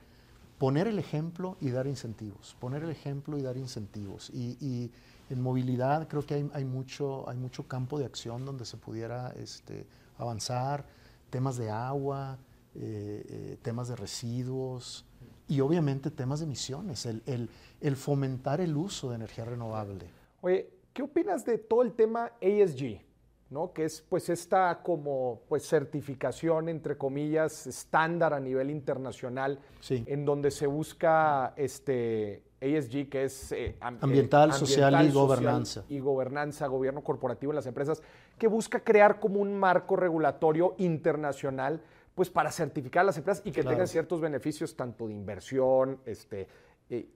[0.58, 4.30] poner el ejemplo y dar incentivos, poner el ejemplo y dar incentivos.
[4.30, 4.92] y
[5.30, 9.30] en movilidad creo que hay, hay, mucho, hay mucho campo de acción donde se pudiera
[9.38, 9.86] este,
[10.18, 10.86] avanzar,
[11.30, 12.38] temas de agua,
[12.76, 15.06] eh, eh, temas de residuos
[15.48, 17.50] y obviamente temas de emisiones, el, el,
[17.82, 20.08] el, fomentar el uso de energía renovable.
[20.42, 23.02] Oye, ¿qué opinas de todo el tema ESG?
[23.50, 23.74] ¿No?
[23.74, 30.04] que es pues esta como pues certificación entre comillas estándar a nivel internacional sí.
[30.08, 35.86] en donde se busca este ESG, que es eh, ambiental, social y gobernanza.
[35.88, 38.02] Y gobernanza, gobierno corporativo en las empresas,
[38.38, 41.82] que busca crear como un marco regulatorio internacional
[42.16, 43.76] pues para certificar a las empresas y que claro.
[43.76, 46.48] tengan ciertos beneficios tanto de inversión, este,
[46.90, 47.08] eh,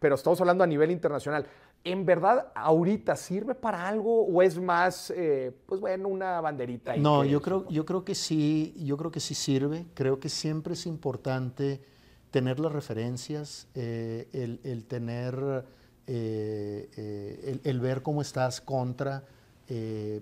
[0.00, 1.46] pero estamos hablando a nivel internacional.
[1.82, 6.94] ¿En verdad ahorita sirve para algo o es más, eh, pues bueno, una banderita?
[6.96, 9.86] No, yo creo, yo creo que sí, yo creo que sí sirve.
[9.94, 11.80] Creo que siempre es importante
[12.30, 15.64] tener las referencias, eh, el, el, tener,
[16.06, 19.24] eh, el, el, ver cómo estás contra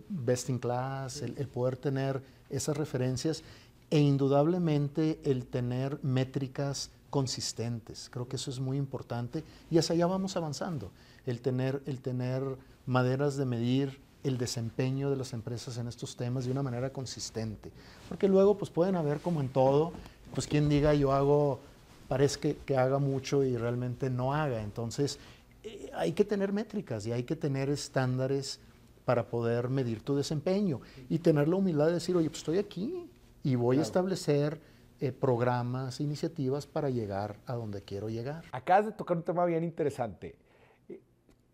[0.09, 3.43] best in class, el, el, poder tener esas referencias
[3.91, 8.09] e indudablemente el tener métricas consistentes.
[8.11, 10.93] Creo que eso es muy importante y hacia allá vamos avanzando.
[11.29, 12.43] El tener, el tener
[12.87, 17.71] maneras de medir el desempeño de las empresas en estos temas de una manera consistente.
[18.09, 19.93] Porque luego pues pueden haber como en todo,
[20.35, 21.61] pues quien diga yo hago
[22.09, 24.63] parece que, que, haga mucho y realmente no haga.
[24.63, 25.19] Entonces,
[25.63, 28.61] eh, hay que tener métricas y hay que tener estándares
[29.05, 33.07] para poder medir tu desempeño y tener la humildad de decir, oye, pues estoy aquí
[33.43, 33.85] y voy claro.
[33.85, 34.61] a establecer
[35.01, 38.45] eh, programas, iniciativas para llegar a donde quiero llegar.
[38.53, 40.35] Acabas de tocar un tema bien interesante.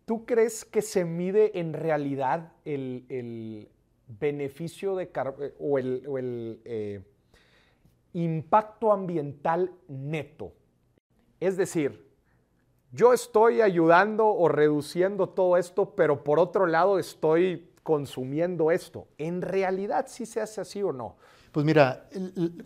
[0.05, 3.69] ¿Tú crees que se mide en realidad el, el
[4.07, 5.09] beneficio de
[5.59, 7.01] o el, o el eh,
[8.13, 10.53] impacto ambiental neto.
[11.39, 12.05] Es decir,
[12.91, 19.07] yo estoy ayudando o reduciendo todo esto, pero por otro lado estoy consumiendo esto.
[19.17, 21.17] ¿En realidad sí se hace así o no?
[21.51, 22.09] Pues mira,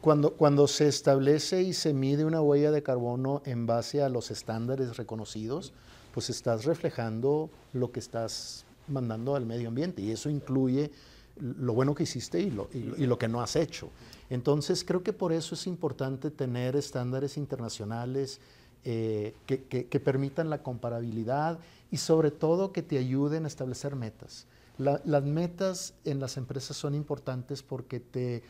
[0.02, 4.32] cuando, cuando se establece y se mide una huella de carbono en base a los
[4.32, 5.74] estándares reconocidos,
[6.20, 10.92] pues estás reflejando lo que estás mandando al medio ambiente y eso incluye
[11.38, 13.90] lo bueno que hiciste y lo, que no has hecho.
[14.30, 18.42] Entonces, creo que por eso es importante tener estándares internacionales
[18.84, 21.58] eh, que, permitan la comparabilidad
[21.90, 24.46] y sobre todo que te ayuden a establecer metas.
[24.78, 28.44] La, las metas en las empresas son importantes porque te,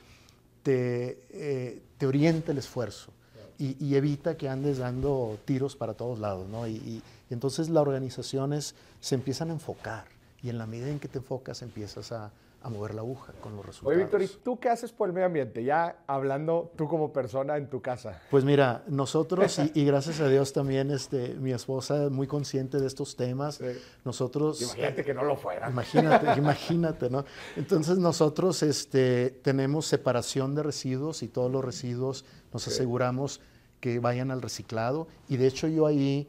[0.63, 3.13] te, eh, te orienta el esfuerzo
[3.59, 6.47] y, y, evita que andes dando tiros para todos lados.
[6.49, 6.65] ¿no?
[6.65, 10.05] Y, y, y entonces las organizaciones se empiezan a enfocar
[10.41, 13.55] y en la medida en que te enfocas empiezas a, a mover la aguja con
[13.55, 13.95] los resultados.
[13.95, 15.63] Oye, Víctor, ¿y tú qué haces por el medio ambiente?
[15.63, 18.21] Ya hablando tú como persona en tu casa.
[18.29, 22.87] Pues mira, nosotros, y, gracias a Dios también, este, mi esposa es muy consciente de
[22.87, 23.55] estos temas.
[23.55, 23.65] Sí.
[24.03, 24.61] Nosotros...
[24.61, 25.69] Imagínate que no lo fuera.
[25.69, 27.23] Imagínate, imagínate, ¿no?
[27.55, 32.71] Entonces nosotros este, tenemos separación de residuos y todos los residuos nos sí.
[32.71, 33.39] aseguramos
[33.79, 35.07] que vayan al reciclado.
[35.27, 36.27] Y de hecho yo ahí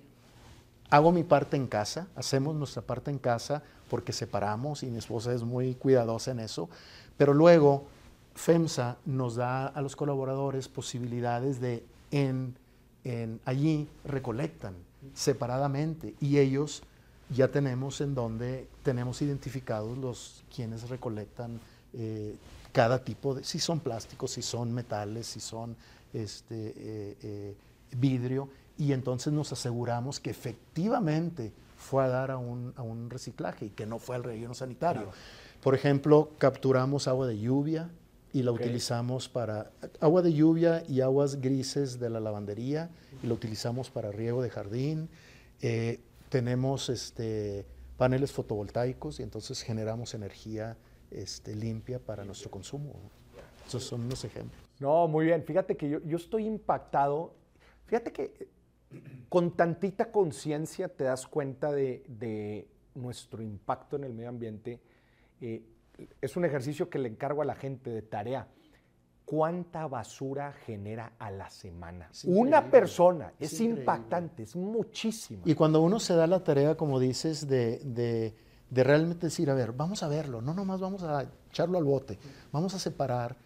[0.90, 5.32] hago mi parte en casa, hacemos nuestra parte en casa porque separamos y mi esposa
[5.32, 6.68] es muy cuidadosa en eso,
[7.16, 7.86] pero luego
[8.34, 12.54] FEMSA nos da a los colaboradores posibilidades de en,
[13.04, 14.74] en allí recolectan
[15.14, 16.82] separadamente y ellos
[17.30, 21.60] ya tenemos en donde tenemos identificados los quienes recolectan
[21.92, 22.36] eh,
[22.72, 25.76] cada tipo de, si son plásticos, si son metales, si son
[26.12, 27.56] este, eh, eh,
[27.96, 33.66] vidrio, y entonces nos aseguramos que efectivamente fue a dar a un, a un reciclaje
[33.66, 35.02] y que no fue al relleno sanitario.
[35.02, 35.16] Claro.
[35.62, 37.90] Por ejemplo, capturamos agua de lluvia,
[38.32, 39.70] y la utilizamos para
[40.00, 42.90] agua de lluvia y aguas grises de la lavandería
[43.22, 45.08] y la utilizamos para riego de jardín.
[45.60, 50.76] Eh, tenemos este, paneles fotovoltaicos y entonces generamos energía
[51.10, 52.94] este, limpia para nuestro consumo.
[53.66, 54.69] Esos son unos ejemplos.
[54.80, 55.44] No, muy bien.
[55.44, 57.34] Fíjate que yo, estoy impactado.
[57.84, 58.48] Fíjate que
[59.28, 64.80] con tantita conciencia te das cuenta de, nuestro impacto en el medio ambiente.
[65.40, 65.62] Eh,
[66.20, 68.48] es un ejercicio que le encargo a la gente de tarea.
[69.24, 72.10] ¿Cuánta basura genera a la semana?
[72.24, 73.32] Una persona.
[73.38, 75.42] Es, impactante, es muchísimo.
[75.44, 78.34] Y cuando uno se da la tarea, como dices, de,
[78.72, 82.18] realmente decir, a ver, vamos a verlo, no nomás vamos a echarlo al bote,
[82.50, 83.36] vamos a separar,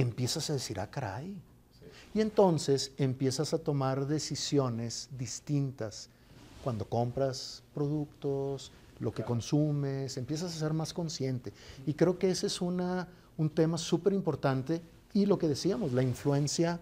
[0.00, 1.36] empiezas a decir, ah, caray.
[2.14, 6.08] Y entonces empiezas a tomar decisiones distintas
[6.64, 11.52] cuando compras productos, lo que consumes, empiezas a ser más consciente.
[11.86, 14.82] Y creo que ese es una, un tema súper importante
[15.12, 16.80] y lo que decíamos, la influencia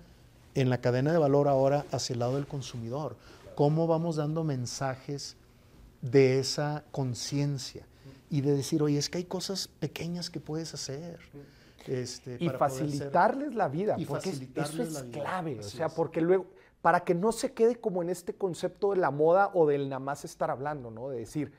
[0.54, 3.16] en la cadena de valor ahora hacia el lado del consumidor.
[3.54, 5.36] Cómo vamos dando mensajes
[6.00, 7.86] de esa conciencia
[8.30, 11.18] y de decir, oye, es que hay cosas pequeñas que puedes hacer.
[11.86, 16.46] Este, y facilitarles la vida, porque eso es clave, o sea, porque luego,
[16.82, 20.00] para que no se quede como en este concepto de la moda o del nada
[20.00, 21.08] más estar hablando, ¿no?
[21.08, 21.52] De decir,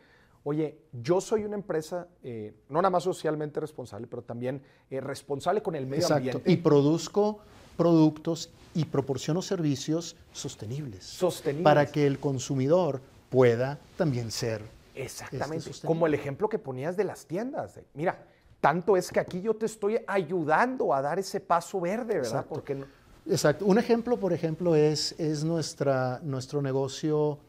[0.44, 5.62] oye, yo soy una empresa eh, no nada más socialmente responsable, pero también eh, responsable
[5.62, 6.42] con el medio Exacto.
[6.46, 7.40] Y produzco
[7.76, 11.04] productos y proporciono servicios sostenibles.
[11.04, 11.64] Sostenibles.
[11.64, 14.62] Para que el consumidor pueda también ser.
[14.96, 15.72] Este, Exactamente.
[15.86, 17.80] Como el ejemplo que ponías de las tiendas.
[17.94, 18.26] Mira,
[18.62, 22.26] tanto es que aquí yo te estoy ayudando a dar ese paso verde, ¿verdad?
[22.26, 22.50] Exacto.
[22.50, 22.84] Porque
[23.30, 23.66] Exacto.
[23.66, 27.40] Un ejemplo, por ejemplo, es, es nuestra, nuestro negocio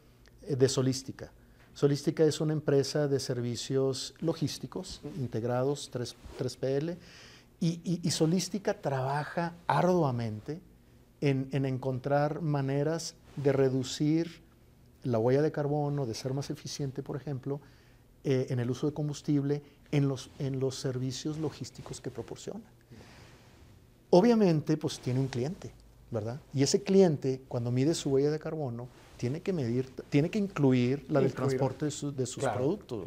[0.43, 1.31] eh, de solística.
[1.73, 6.97] Solística es una empresa de servicios logísticos integrados 3, pl
[7.61, 10.59] y, Solística trabaja arduamente
[11.21, 14.41] en, encontrar maneras de reducir
[15.03, 17.61] la huella de carbono, de ser más eficiente, por ejemplo,
[18.25, 22.61] eh, en el uso de combustible en los, en los servicios logísticos que proporciona.
[24.11, 25.71] Obviamente, pues tiene un cliente,
[26.11, 26.39] ¿verdad?
[26.53, 31.05] Y ese cliente, cuando mide su huella de carbono, tiene que medir, tiene que incluir
[31.09, 33.05] la del transporte de, sus productos.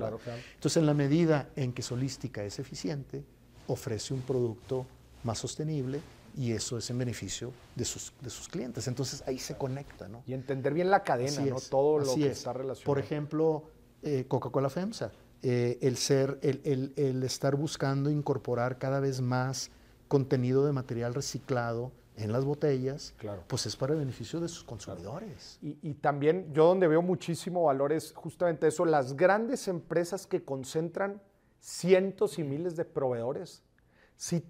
[0.55, 3.25] Entonces, en la medida en que Solística es eficiente,
[3.67, 4.87] ofrece un producto
[5.25, 6.01] más sostenible
[6.37, 8.87] y eso es en beneficio de sus, de sus clientes.
[8.89, 10.23] Entonces ahí se conecta, ¿no?
[10.27, 11.61] Y entender bien la cadena, ¿no?
[11.61, 12.87] Todo lo que está relacionado.
[12.87, 13.65] Por ejemplo,
[14.03, 19.71] eh, Coca-Cola FEMSA, eh, el ser, el, el, estar buscando incorporar cada vez más
[20.07, 23.15] contenido de material reciclado en las botellas,
[23.49, 25.59] pues es para el beneficio de sus consumidores.
[25.61, 31.21] Y, también yo donde veo muchísimo valor es justamente eso, las grandes empresas que concentran
[31.59, 33.65] cientos y miles de proveedores.
[34.17, 34.45] Si,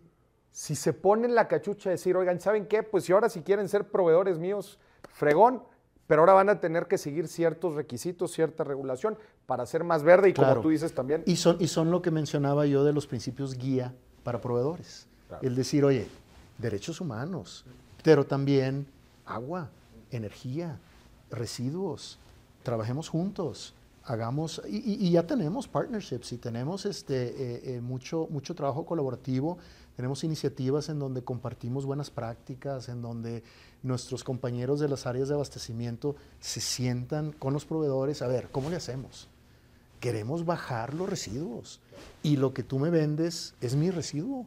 [0.51, 2.83] si se ponen la cachucha de decir, oigan, ¿saben qué?
[2.83, 4.79] Pues si ahora si quieren ser proveedores míos,
[5.09, 5.63] fregón,
[6.13, 10.29] pero ahora van a tener que seguir ciertos requisitos, cierta regulación para ser más verde
[10.29, 11.23] y como tú dices también.
[11.25, 15.07] Y son, y son lo que mencionaba yo de los principios guía para proveedores.
[15.41, 16.07] El decir, oye,
[16.59, 17.65] derechos humanos,
[18.05, 18.87] pero también
[19.25, 19.71] agua,
[20.11, 20.79] energía,
[21.31, 22.19] residuos.
[22.63, 23.73] Trabajemos juntos,
[24.05, 29.57] hagamos, y, ya tenemos partnerships y tenemos este, eh, eh, mucho, mucho trabajo colaborativo,
[29.97, 33.43] tenemos iniciativas en donde compartimos buenas prácticas, en donde
[33.83, 38.71] nuestros compañeros de las áreas de abastecimiento se sientan con los proveedores, a ver, ¿cómo
[38.71, 39.29] le hacemos?
[40.01, 41.81] Queremos bajar los residuos
[42.23, 44.47] y lo que tú me vendes es mi residuo.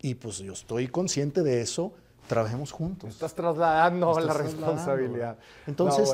[0.00, 1.92] Y pues yo estoy consciente de eso,
[2.26, 3.10] trabajemos juntos.
[3.10, 5.38] estás trasladando la responsabilidad.
[5.66, 6.12] Entonces,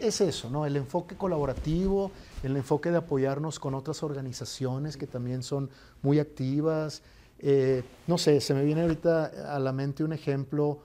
[0.00, 0.66] es, eso, ¿no?
[0.66, 2.10] El enfoque colaborativo,
[2.42, 5.70] el enfoque de apoyarnos con otras organizaciones que también son
[6.02, 7.02] muy activas.
[7.38, 10.80] Eh, no sé, se me viene ahorita a la mente un ejemplo.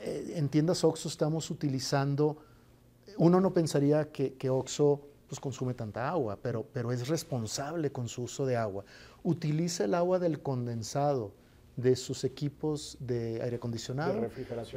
[0.00, 2.38] Eh, en tiendas OXO estamos utilizando,
[3.16, 8.08] uno no pensaría que, que OXO pues, consume tanta agua, pero, pero es responsable con
[8.08, 8.84] su uso de agua.
[9.22, 11.32] Utiliza el agua del condensado
[11.76, 14.28] de sus equipos de aire acondicionado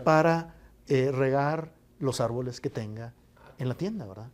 [0.03, 0.53] para
[0.87, 3.13] eh, regar los árboles que tenga
[3.57, 4.27] en la tienda, ¿verdad?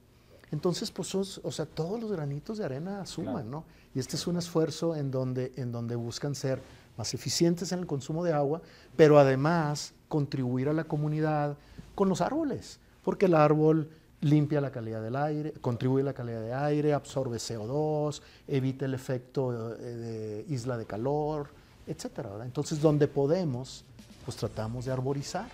[0.51, 3.65] Entonces, pues, o sea, todos los granitos de arena suman, ¿no?
[3.93, 6.61] Y este es un esfuerzo en donde, en donde buscan ser
[6.97, 8.61] más eficientes en el consumo de agua,
[8.95, 11.57] pero además contribuir a la comunidad
[11.95, 13.89] con los árboles, porque el árbol
[14.21, 18.93] limpia la calidad del aire, contribuye a la calidad de aire, absorbe CO2, evita el
[18.93, 21.49] efecto eh, de isla de calor,
[21.85, 22.29] etcétera.
[22.43, 23.85] Entonces, donde podemos,
[24.25, 25.49] pues tratamos de arborizar.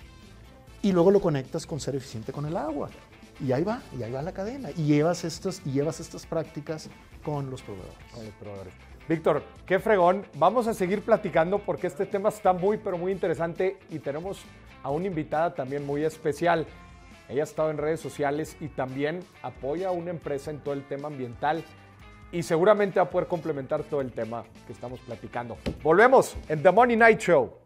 [0.82, 2.90] Y luego lo conectas con ser eficiente con el agua.
[3.40, 4.70] Y ahí va, y ahí va la cadena.
[4.72, 6.90] Y llevas estas, y llevas estas prácticas
[7.24, 7.98] con los proveedores.
[8.14, 8.74] Con los proveedores.
[9.08, 10.26] Víctor, qué fregón.
[10.36, 14.42] Vamos a seguir platicando porque este tema está muy, pero muy interesante y tenemos
[14.82, 16.66] a una invitada también muy especial.
[17.28, 20.84] Ella ha estado en redes sociales y también apoya a una empresa en todo el
[20.84, 21.64] tema ambiental
[22.32, 25.58] y seguramente va a poder complementar todo el tema que estamos platicando.
[25.84, 27.63] Volvemos en The Money Night Show.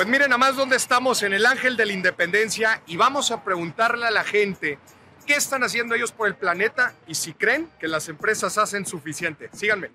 [0.00, 3.44] Pues miren nada más dónde estamos, en el Ángel de la Independencia, y vamos a
[3.44, 4.78] preguntarle a la gente
[5.26, 9.50] qué están haciendo ellos por el planeta y si creen que las empresas hacen suficiente.
[9.52, 9.90] Síganme.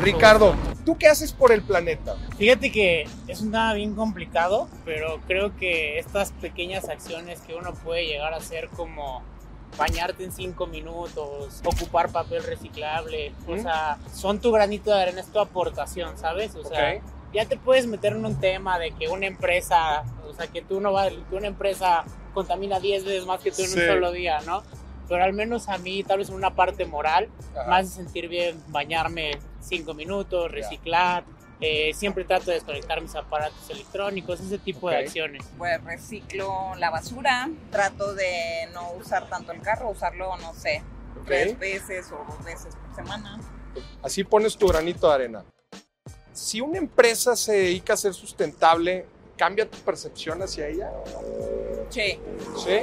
[0.00, 2.14] Ricardo, ¿tú qué haces por el planeta?
[2.38, 7.74] Fíjate que es un tema bien complicado, pero creo que estas pequeñas acciones que uno
[7.74, 9.24] puede llegar a hacer como
[9.78, 15.26] bañarte en cinco minutos, ocupar papel reciclable, o sea, son tu granito de arena, es
[15.32, 16.54] tu aportación, ¿sabes?
[16.54, 17.00] O sea,
[17.32, 20.80] ya te puedes meter en un tema de que una empresa, o sea, que tú
[20.80, 24.40] no vas, que una empresa contamina 10 veces más que tú en un solo día,
[24.46, 24.62] ¿no?
[25.08, 27.28] Pero al menos a mí, tal vez en una parte moral,
[27.68, 31.24] más de sentir bien bañarme cinco minutos, reciclar,
[31.60, 35.44] eh, siempre trato de desconectar mis aparatos electrónicos, ese tipo de acciones.
[35.56, 40.82] Pues reciclo la basura, trato de no usar tanto el carro, usarlo, no sé,
[41.24, 43.40] tres veces o dos veces por semana.
[44.02, 45.44] Así pones tu granito de arena.
[46.32, 50.90] Si una empresa se dedica a ser sustentable, ¿cambia tu percepción hacia ella?
[51.88, 52.18] Sí.
[52.56, 52.80] ¿Sí?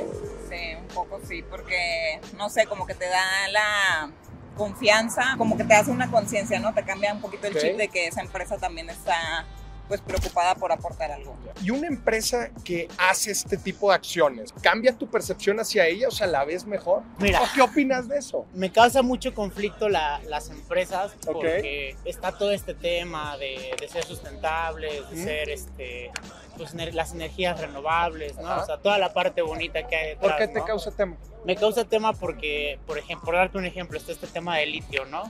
[0.49, 4.11] Sí, un poco sí, porque no sé, como que te da la
[4.53, 6.73] confianza, como que te hace una conciencia, ¿no?
[6.73, 9.45] Te cambia un poquito el chip de que esa empresa también está
[9.87, 11.35] pues preocupada por aportar algo.
[11.61, 16.07] Y una empresa que hace este tipo de acciones, ¿cambia tu percepción hacia ella?
[16.07, 17.03] O sea, ¿la ves mejor?
[17.19, 18.45] Mira, ¿O ¿Qué opinas de eso?
[18.53, 25.23] Me causa mucho conflicto las empresas porque está todo este tema de, ser sustentables, de
[25.23, 26.11] ser este,
[26.57, 28.61] pues, las energías renovables, ¿no?
[28.61, 30.31] O sea, toda la parte bonita que hay detrás.
[30.31, 31.17] ¿Por qué te causa tema?
[31.45, 35.05] Me causa tema porque, por ejemplo, por darte un ejemplo, está este tema de litio,
[35.05, 35.23] ¿no?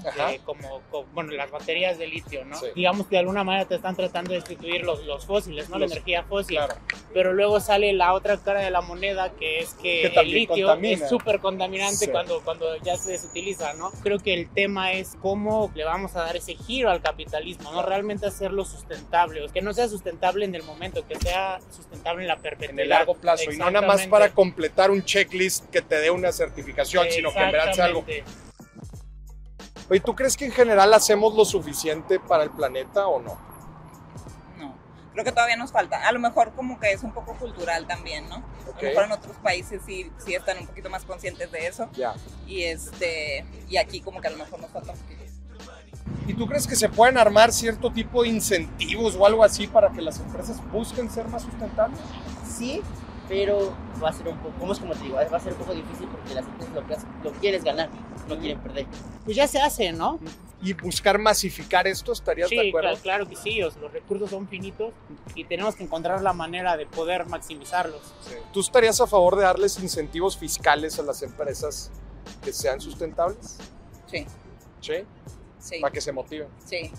[0.46, 0.82] como,
[1.14, 2.58] bueno, las baterías de litio, ¿no?
[2.76, 5.80] Digamos que de alguna manera te están tratando de sustituir los, los fósiles, ¿no?
[5.80, 6.60] la energía fósil.
[7.14, 11.10] Pero luego sale la otra cara de la moneda que es que, el litio es
[11.10, 13.92] súper contaminante cuando, cuando ya se desutiliza, ¿no?
[14.04, 17.82] Creo que el tema es cómo le vamos a dar ese giro al capitalismo, ¿no?
[17.82, 22.38] Realmente hacerlo sustentable, que no sea sustentable en el momento, que sea sustentable en la
[22.38, 22.74] perpetuidad.
[22.74, 26.12] En el largo plazo y no nada más para completar un checklist que te de
[26.12, 28.06] una certificación, sino que en verdad sea algo.
[29.90, 33.38] Oye, ¿tú crees que en general hacemos lo suficiente para el planeta o no?
[34.58, 34.76] No,
[35.12, 36.08] creo que todavía nos falta.
[36.08, 38.36] A lo mejor como que es un poco cultural también, ¿no?
[38.36, 41.90] A lo mejor en otros países sí, sí están un poquito más conscientes de eso.
[41.94, 42.16] Ya.
[42.48, 45.23] Y, este, y aquí como que a lo mejor nos falta un poquito.
[46.28, 49.92] ¿Y tú crees que se pueden armar cierto tipo de incentivos o algo así para
[49.92, 52.00] que las empresas busquen ser más sustentables?
[52.48, 52.82] Sí,
[53.28, 55.60] pero va a ser un poco, como es como te digo, va a ser un
[55.60, 57.90] poco difícil porque las empresas lo que lo quieres ganar,
[58.28, 58.86] no quieren perder.
[59.26, 60.20] Pues ya se hace, ¿no?
[60.62, 62.90] Y buscar masificar esto, ¿estarías de acuerdo?
[62.90, 64.94] Claro, claro que sí, los recursos son finitos
[65.36, 68.02] y tenemos que encontrar la manera de poder maximizarlos.
[68.54, 71.92] ¿Tú estarías a favor de darles incentivos fiscales a las empresas
[72.42, 73.58] que sean sustentables?
[74.10, 74.26] Sí.
[74.80, 74.94] ¿Sí?
[75.64, 75.80] Sí.
[75.80, 76.50] Para que se motiven.
[76.66, 76.92] Sí.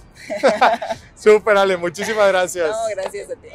[1.14, 2.70] Súper, Ale, muchísimas gracias.
[2.70, 3.48] No, gracias a ti.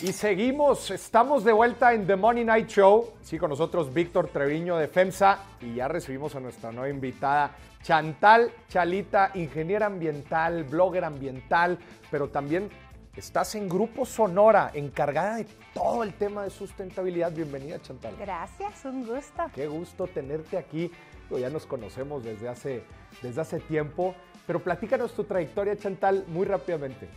[0.00, 3.12] Y seguimos, estamos de vuelta en The Money Night Show.
[3.22, 8.50] Sí, con nosotros Víctor Treviño de FEMSA y ya recibimos a nuestra nueva invitada, Chantal
[8.68, 11.78] Chalita, ingeniera ambiental, blogger ambiental,
[12.10, 12.70] pero también
[13.14, 17.30] estás en Grupo Sonora, encargada de todo el tema de sustentabilidad.
[17.30, 18.16] Bienvenida, Chantal.
[18.18, 19.44] Gracias, un gusto.
[19.54, 20.90] Qué gusto tenerte aquí.
[21.38, 22.84] Ya nos conocemos desde hace,
[23.22, 24.14] desde hace tiempo,
[24.46, 27.08] pero platícanos tu trayectoria, Chantal, muy rápidamente.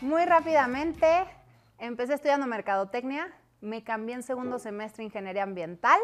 [0.00, 1.06] Muy rápidamente,
[1.80, 5.98] Empecé estudiando mercadotecnia, me cambié en segundo semestre ingeniería ambiental,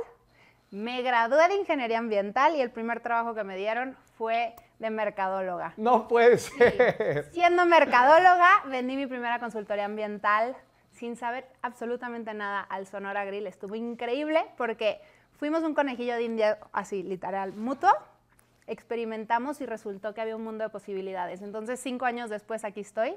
[0.70, 5.74] me gradué de ingeniería ambiental y el primer trabajo que me dieron fue de mercadóloga.
[5.76, 7.28] No puede ser.
[7.32, 10.56] Siendo mercadóloga, vendí mi primera consultoría ambiental
[10.92, 13.46] sin saber absolutamente nada al Sonora Grill.
[13.46, 15.02] Estuvo increíble porque
[15.38, 17.90] fuimos un conejillo de India, así literal, mutuo.
[18.66, 21.40] Experimentamos y resultó que había un mundo de posibilidades.
[21.42, 23.16] Entonces, cinco años después, aquí estoy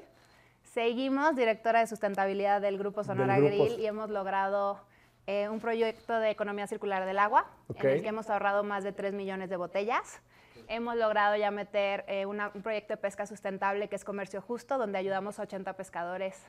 [0.62, 4.78] Seguimos, directora de sustentabilidad del Grupo Sonora Grill, y hemos logrado
[5.26, 8.92] eh, un proyecto de economía circular del agua, en el que hemos ahorrado más de
[8.92, 10.20] 3 millones de botellas.
[10.68, 14.98] Hemos logrado ya meter eh, un proyecto de pesca sustentable que es Comercio Justo, donde
[14.98, 16.40] ayudamos a 80 pescadores,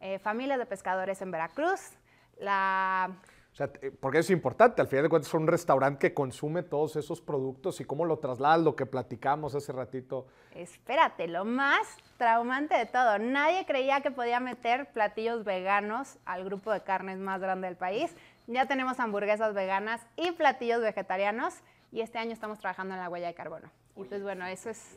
[0.00, 1.80] eh, familias de pescadores en Veracruz.
[2.38, 3.10] La
[3.54, 6.64] o sea, eh, porque es importante, al final de cuentas es un restaurante que consume
[6.64, 10.26] todos esos productos y cómo lo trasladas, lo que platicamos hace ratito.
[10.56, 11.86] Espérate, lo más
[12.18, 17.40] traumante de todo, nadie creía que podía meter platillos veganos al grupo de carnes más
[17.40, 18.12] grande del país.
[18.48, 21.54] Ya tenemos hamburguesas veganas y platillos vegetarianos
[21.92, 23.70] y este año estamos trabajando en la huella de carbono.
[23.94, 24.96] Y pues bueno, eso es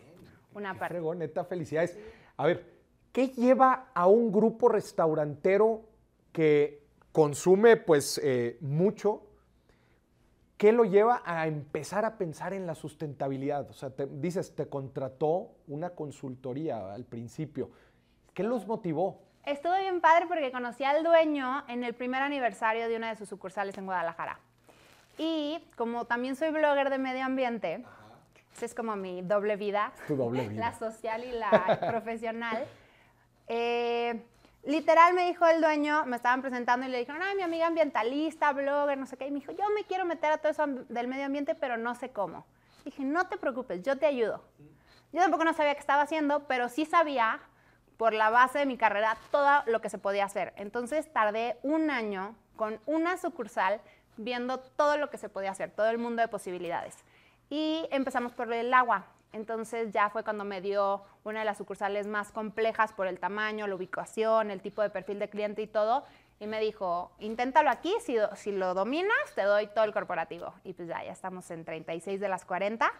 [0.55, 0.95] una Qué parte.
[0.95, 1.95] fregón, neta, felicidades.
[2.35, 2.65] A ver,
[3.11, 5.83] ¿qué lleva a un grupo restaurantero
[6.31, 6.86] que
[7.21, 9.23] consume pues eh, mucho?
[10.55, 13.67] ¿Qué lo lleva a empezar a pensar en la sustentabilidad?
[13.71, 17.71] O sea, te- dices, te contrató una consultoría al principio.
[18.35, 19.19] ¿Qué los motivó?
[19.47, 23.27] Estuvo bien padre porque conocí al dueño en el primer aniversario de una de sus
[23.27, 24.39] sucursales en Guadalajara.
[25.17, 27.83] Y como también soy blogger de medio ambiente,
[28.55, 30.69] esa es como mi doble vida, Tu doble vida.
[30.69, 32.67] la social y la profesional.
[33.47, 34.21] eh,
[34.67, 38.51] literal me dijo el dueño, me estaban presentando y le dijeron, ay, mi amiga ambientalista,
[38.51, 39.27] blogger, no sé qué.
[39.27, 41.95] Y me dijo, yo me quiero meter a todo eso del medio ambiente, pero no
[41.95, 42.45] sé cómo.
[42.83, 44.43] Dije, no te preocupes, yo te ayudo.
[45.13, 47.39] Yo tampoco no sabía qué estaba haciendo, pero sí sabía
[47.95, 50.53] por la base de mi carrera todo lo que se podía hacer.
[50.57, 53.79] Entonces tardé un año con una sucursal
[54.17, 56.95] viendo todo lo que se podía hacer, todo el mundo de posibilidades.
[57.49, 59.05] Y empezamos por el agua.
[59.33, 63.67] Entonces ya fue cuando me dio una de las sucursales más complejas por el tamaño,
[63.67, 66.05] la ubicación, el tipo de perfil de cliente y todo.
[66.39, 70.53] Y me dijo, inténtalo aquí, si, si lo dominas, te doy todo el corporativo.
[70.63, 72.91] Y pues ya, ya estamos en 36 de las 40.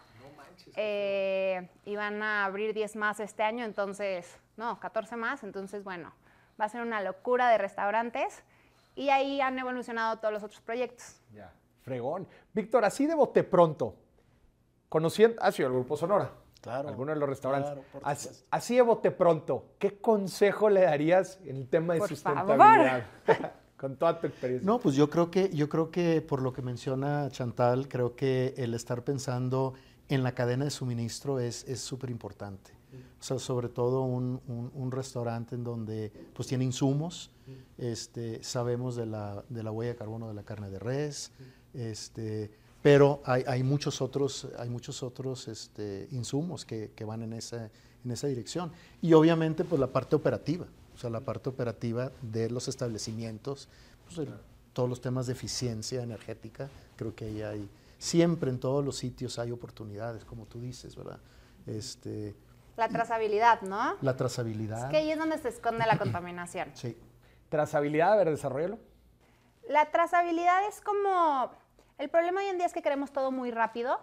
[0.76, 6.12] Eh, iban a abrir 10 más este año, entonces, no, 14 más, entonces bueno,
[6.60, 8.42] va a ser una locura de restaurantes
[8.94, 11.20] y ahí han evolucionado todos los otros proyectos.
[11.32, 11.52] Ya.
[11.82, 12.26] Fregón.
[12.52, 13.94] Víctor, así de bote pronto,
[14.88, 16.32] conociendo, ha sido el Grupo Sonora.
[16.60, 17.70] Claro, Algunos de los restaurantes.
[18.00, 18.04] claro,
[18.50, 23.06] así de bote pronto, ¿qué consejo le darías en el tema de Por sustentabilidad?
[23.76, 24.66] Con toda tu experiencia.
[24.66, 28.54] No, pues yo creo que, yo creo que por lo que menciona Chantal, creo que
[28.56, 29.74] el estar pensando
[30.08, 32.72] en la cadena de suministro es súper importante.
[33.20, 37.30] O sea, sobre todo un, un- un restaurante en donde pues tiene insumos,
[37.76, 41.30] este, sabemos de la, de la huella de carbono de la carne de res,
[41.74, 42.50] este,
[42.82, 47.70] pero hay, hay muchos otros, hay muchos otros este, insumos que, que van en esa,
[48.04, 48.72] en esa dirección.
[49.02, 53.68] Y obviamente pues la parte operativa, o sea, la parte operativa de los establecimientos,
[54.06, 54.34] pues, el-
[54.72, 57.68] todos los temas de eficiencia energética, creo que ahí hay,
[57.98, 61.18] siempre en todos los sitios hay oportunidades, como tú dices, ¿verdad?
[61.66, 62.36] Este,
[62.76, 63.96] La trazabilidad, ¿no?
[64.00, 64.84] la trazabilidad.
[64.84, 66.70] Es que ahí es donde se esconde la contaminación.
[66.74, 66.96] Sí.
[67.48, 68.78] Trazabilidad, a ver, desarrollalo.
[69.68, 71.50] La trazabilidad es como...
[71.98, 73.98] El problema hoy en día es que queremos todo muy rápido.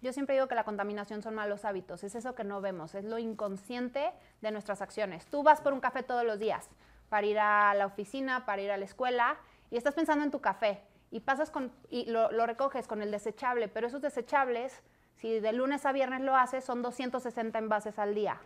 [0.00, 3.04] Yo siempre digo que la contaminación son malos hábitos, es eso que no vemos, es
[3.04, 5.26] lo inconsciente de nuestras acciones.
[5.26, 6.70] Tú vas por un café todos los días
[7.10, 9.36] para ir a la oficina, para ir a la escuela
[9.70, 13.10] y estás pensando en tu café y pasas con y lo, lo recoges con el
[13.10, 14.82] desechable, pero esos desechables,
[15.16, 18.40] si de lunes a viernes lo haces, son 260 envases al día.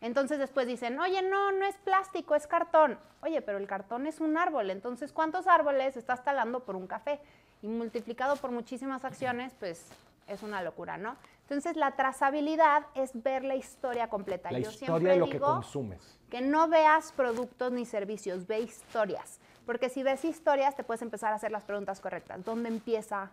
[0.00, 3.00] Entonces después dicen, oye, no, no es plástico, es cartón.
[3.22, 7.18] Oye, pero el cartón es un árbol, entonces ¿cuántos árboles estás talando por un café?
[7.62, 9.86] Y multiplicado por muchísimas acciones, pues
[10.26, 11.16] es una locura, ¿no?
[11.42, 14.50] Entonces la trazabilidad es ver la historia completa.
[14.52, 16.18] La Yo historia siempre de lo que digo consumes.
[16.30, 19.40] que no veas productos ni servicios, ve historias.
[19.64, 22.44] Porque si ves historias, te puedes empezar a hacer las preguntas correctas.
[22.44, 23.30] ¿Dónde empieza?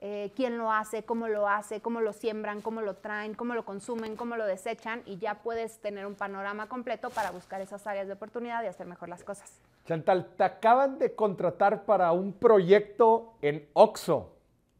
[0.00, 1.02] Eh, ¿Quién lo hace?
[1.04, 1.80] ¿Cómo lo hace?
[1.80, 2.62] ¿Cómo lo siembran?
[2.62, 3.34] ¿Cómo lo traen?
[3.34, 4.16] ¿Cómo lo consumen?
[4.16, 5.02] ¿Cómo lo desechan?
[5.04, 8.86] Y ya puedes tener un panorama completo para buscar esas áreas de oportunidad y hacer
[8.86, 9.52] mejor las cosas.
[9.90, 14.36] Chantal, te acaban de contratar para un proyecto en OXO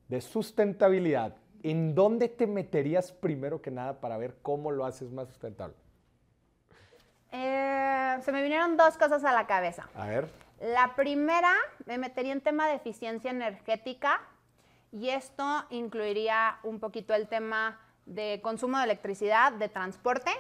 [0.07, 1.35] de sustentabilidad.
[1.65, 5.75] ¿En dónde te meterías primero que nada para ver cómo lo haces más sustentable?
[7.33, 9.89] Eh, se me vinieron dos cosas a la cabeza.
[9.97, 10.29] A ver.
[10.61, 11.57] La primera,
[11.87, 14.21] me metería en tema de eficiencia energética
[14.93, 20.31] y esto incluiría un poquito el tema de consumo de electricidad, de transporte,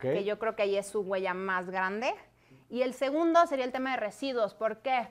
[0.00, 2.14] que yo creo que ahí es su huella más grande.
[2.74, 4.52] Y el segundo sería el tema de residuos.
[4.52, 5.06] ¿Por qué?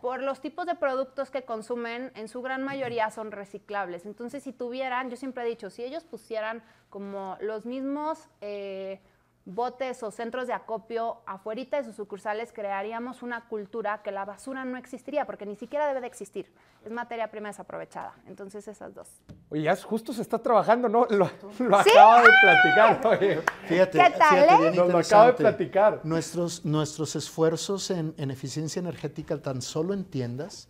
[0.00, 4.06] Por los tipos de productos que consumen, en su gran mayoría son reciclables.
[4.06, 9.00] Entonces, si tuvieran, yo siempre he dicho, si ellos pusieran como los mismos eh,
[9.46, 14.64] botes o centros de acopio afuerita de sus sucursales, crearíamos una cultura que la basura
[14.64, 16.52] no existiría, porque ni siquiera debe de existir.
[16.84, 18.14] Es materia prima desaprovechada.
[18.26, 19.08] Entonces, esas dos.
[19.48, 21.06] Oye, ya justo se está trabajando, ¿no?
[21.10, 21.28] Lo,
[21.58, 23.06] lo acaba de platicar.
[23.06, 23.42] Oye.
[23.66, 24.58] Fíjate, ¿Qué tal, fíjate, eh?
[24.70, 26.00] bien Nos lo acaba de platicar.
[26.04, 30.68] Nuestros, nuestros esfuerzos en, en eficiencia energética, tan solo en tiendas,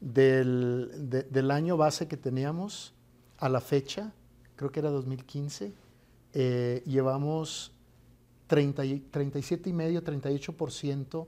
[0.00, 2.94] del, de- del año base que teníamos
[3.38, 4.12] a la fecha,
[4.56, 5.72] creo que era 2015,
[6.34, 7.71] eh, llevamos
[8.46, 11.26] 30 y- 37,5, 38%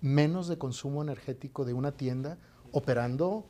[0.00, 2.38] menos de consumo energético de una tienda
[2.72, 3.46] operando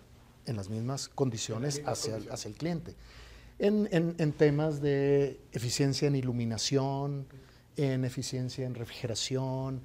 [0.47, 2.95] en las mismas condiciones hacia, hacia el cliente.
[3.59, 7.27] En, en- en temas de eficiencia en iluminación,
[7.77, 9.81] en eficiencia en refrigeración,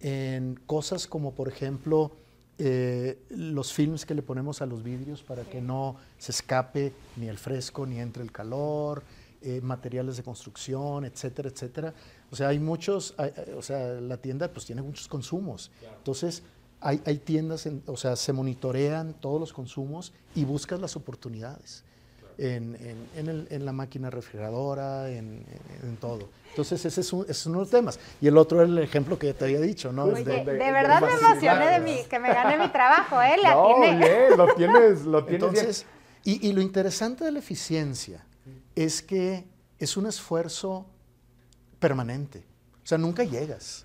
[0.00, 2.12] en cosas como, por ejemplo,
[2.58, 7.26] eh, los films que le ponemos a los vidrios para que no se escape ni
[7.26, 9.02] el fresco ni entre el calor,
[9.42, 11.94] eh, materiales de construcción, etcétera, etcétera.
[12.34, 13.14] O sea, hay muchos,
[13.56, 15.70] o sea, la tienda pues tiene muchos consumos.
[15.98, 16.42] Entonces,
[16.80, 21.84] hay, hay tiendas, o sea, se monitorean todos los consumos y buscas las oportunidades
[22.36, 22.76] en,
[23.14, 25.46] en, en, la máquina refrigeradora, en,
[26.00, 26.28] todo.
[26.50, 27.12] Entonces, ese es,
[27.46, 28.00] uno de los temas.
[28.20, 30.08] Y el otro es el ejemplo que te había dicho, ¿no?
[30.08, 33.36] de, verdad me emocioné de mí, que me gané mi trabajo, ¿eh?
[33.36, 35.86] Le no, bien, lo tienes, lo tienes Entonces,
[36.24, 38.26] Y, y lo interesante de la eficiencia
[38.74, 39.44] es que
[39.78, 40.86] es un esfuerzo
[41.84, 42.42] permanente.
[42.82, 43.84] O sea, nunca llegas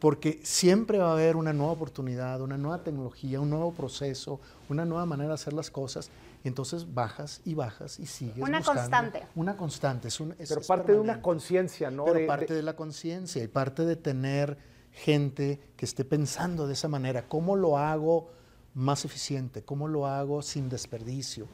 [0.00, 4.84] porque siempre va a haber una nueva oportunidad, una nueva tecnología, un nuevo proceso, una
[4.84, 6.10] nueva manera de hacer las cosas.
[6.42, 8.38] Y entonces bajas y bajas y sigues.
[8.38, 9.22] Una constante.
[9.36, 10.08] Una constante.
[10.08, 12.06] Es un, Pero parte de una conciencia, ¿no?
[12.06, 12.62] Pero parte de...
[12.62, 14.58] la conciencia y parte de tener
[14.90, 17.28] gente que esté pensando de esa manera.
[17.28, 18.30] ¿Cómo lo hago
[18.74, 19.62] más eficiente?
[19.62, 21.46] ¿Cómo lo hago sin desperdicio?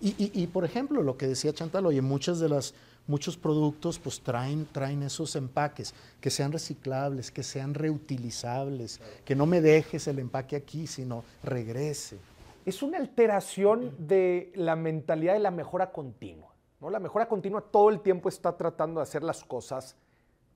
[0.00, 2.74] Y, y por ejemplo, lo que decía Chantal, oye, muchas de las
[3.06, 9.46] muchos productos pues traen, traen esos empaques, que sean reciclables, que sean reutilizables, que no
[9.46, 12.18] me dejes el empaque aquí, sino regrese.
[12.64, 16.54] Es una alteración de la mentalidad de la mejora continua.
[16.80, 16.90] ¿no?
[16.90, 19.96] La mejora continua todo el tiempo está tratando de hacer las cosas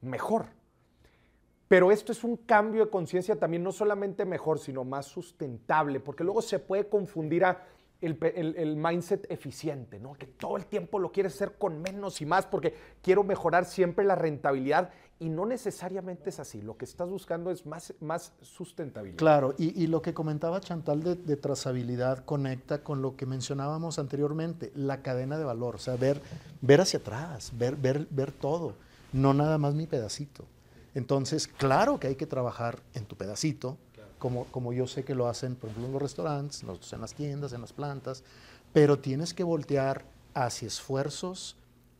[0.01, 0.47] mejor.
[1.69, 6.23] Pero esto es un cambio de conciencia también no solamente mejor, sino más sustentable, porque
[6.23, 7.67] luego se puede confundir a
[8.01, 10.15] el, mindset eficiente, ¿no?
[10.15, 14.05] Que todo el tiempo lo quieres hacer con menos y más porque quiero mejorar siempre
[14.05, 16.61] la rentabilidad y no necesariamente es así.
[16.61, 19.19] Lo que estás buscando es más, más sustentabilidad.
[19.19, 25.03] Claro, y, lo que comentaba Chantal de, trazabilidad conecta con lo que mencionábamos anteriormente, la
[25.03, 26.21] cadena de valor, o sea, ver,
[26.61, 28.75] ver hacia atrás, ver, ver, ver todo,
[29.13, 30.45] no nada más mi pedacito.
[30.95, 33.77] Entonces, claro que hay que trabajar en tu pedacito,
[34.27, 37.53] como, como yo sé que lo hacen, por ejemplo, en los restaurantes, en las tiendas,
[37.53, 38.25] en las plantas,
[38.73, 40.03] pero tienes que voltear
[40.35, 41.57] hacia esfuerzos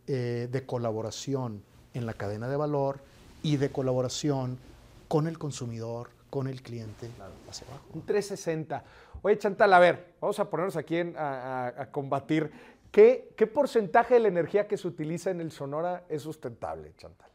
[0.09, 1.63] eh, de colaboración
[1.95, 2.99] en la cadena de valor
[3.45, 4.59] y de colaboración
[5.07, 7.09] con el consumidor, con el cliente,
[7.49, 7.85] hacia abajo.
[7.95, 8.83] Un 360.
[9.23, 12.51] Oye, Chantal, a ver, vamos a ponernos aquí a, combatir.
[12.91, 17.31] ¿Qué, ¿Qué porcentaje de la energía que se utiliza en el Sonora es sustentable, Chantal?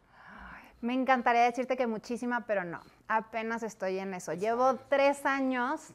[0.82, 2.82] Me encantaría decirte que muchísima, pero no.
[3.07, 4.34] Apenas estoy en eso.
[4.34, 5.93] Llevo tres años.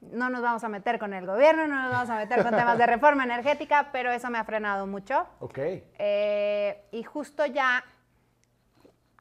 [0.00, 2.76] No nos vamos a meter con el gobierno, no nos vamos a meter con temas
[2.76, 5.26] de reforma energética, pero eso me ha frenado mucho.
[5.38, 5.58] Ok.
[5.58, 7.84] Eh, y justo ya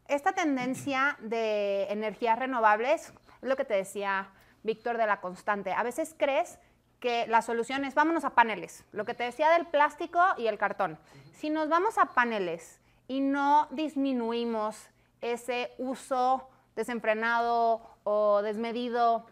[0.07, 4.30] esta tendencia de energías renovables, es lo que te decía
[4.63, 5.72] Víctor de la constante.
[5.72, 6.57] A veces crees
[6.99, 10.57] que la solución es vámonos a paneles, lo que te decía del plástico y el
[10.57, 10.97] cartón.
[11.34, 12.80] Si nos vamos a paneles
[13.12, 14.88] y no disminuimos
[15.20, 16.47] ese uso
[16.78, 19.26] desenfrenado o desmedido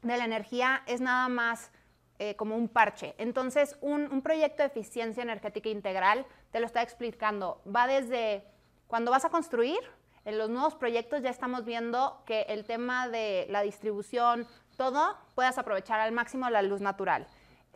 [0.00, 1.70] de la energía, es nada más
[2.18, 3.14] eh, como un parche.
[3.18, 8.44] Entonces, un, un, proyecto de eficiencia energética integral, te lo está explicando, va desde
[8.86, 9.80] cuando vas a construir,
[10.24, 14.46] en los nuevos proyectos ya estamos viendo que el tema de la distribución,
[14.78, 17.26] todo, puedas aprovechar al máximo la luz natural.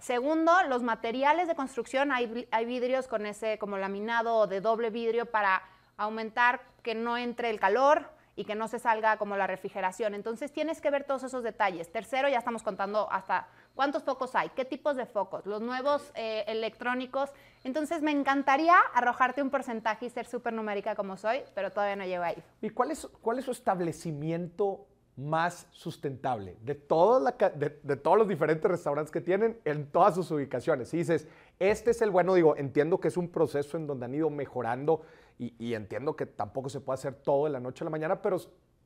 [0.03, 2.26] Segundo, los materiales de construcción, hay,
[2.66, 5.62] vidrios con ese como laminado o de doble vidrio para
[5.96, 10.14] aumentar que no entre el calor y que no se salga como la refrigeración.
[10.14, 11.92] Entonces tienes que ver todos esos detalles.
[11.92, 13.46] Tercero, ya estamos contando hasta
[13.76, 17.30] cuántos focos hay, qué tipos de focos, los nuevos eh, electrónicos.
[17.62, 22.05] Entonces me encantaría arrojarte un porcentaje y ser súper numérica como soy, pero todavía no
[22.05, 22.42] llego ahí.
[22.61, 29.12] ¿Y cuál es, cuál es su establecimiento más sustentable de, de, todos los diferentes restaurantes
[29.12, 30.92] que tienen en todas sus ubicaciones.
[30.94, 34.14] Y dices, este es el bueno, digo, entiendo que es un proceso en donde han
[34.14, 35.02] ido mejorando
[35.38, 38.38] y, entiendo que tampoco se puede hacer todo de la noche a la mañana, pero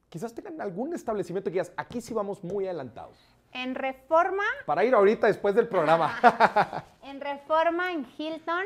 [0.08, 3.18] quizás tengan algún establecimiento que digas, aquí sí vamos muy adelantados.
[3.52, 4.44] En Reforma.
[4.64, 6.18] Para ir ahorita después del programa.
[7.02, 8.64] en Reforma, en Hilton,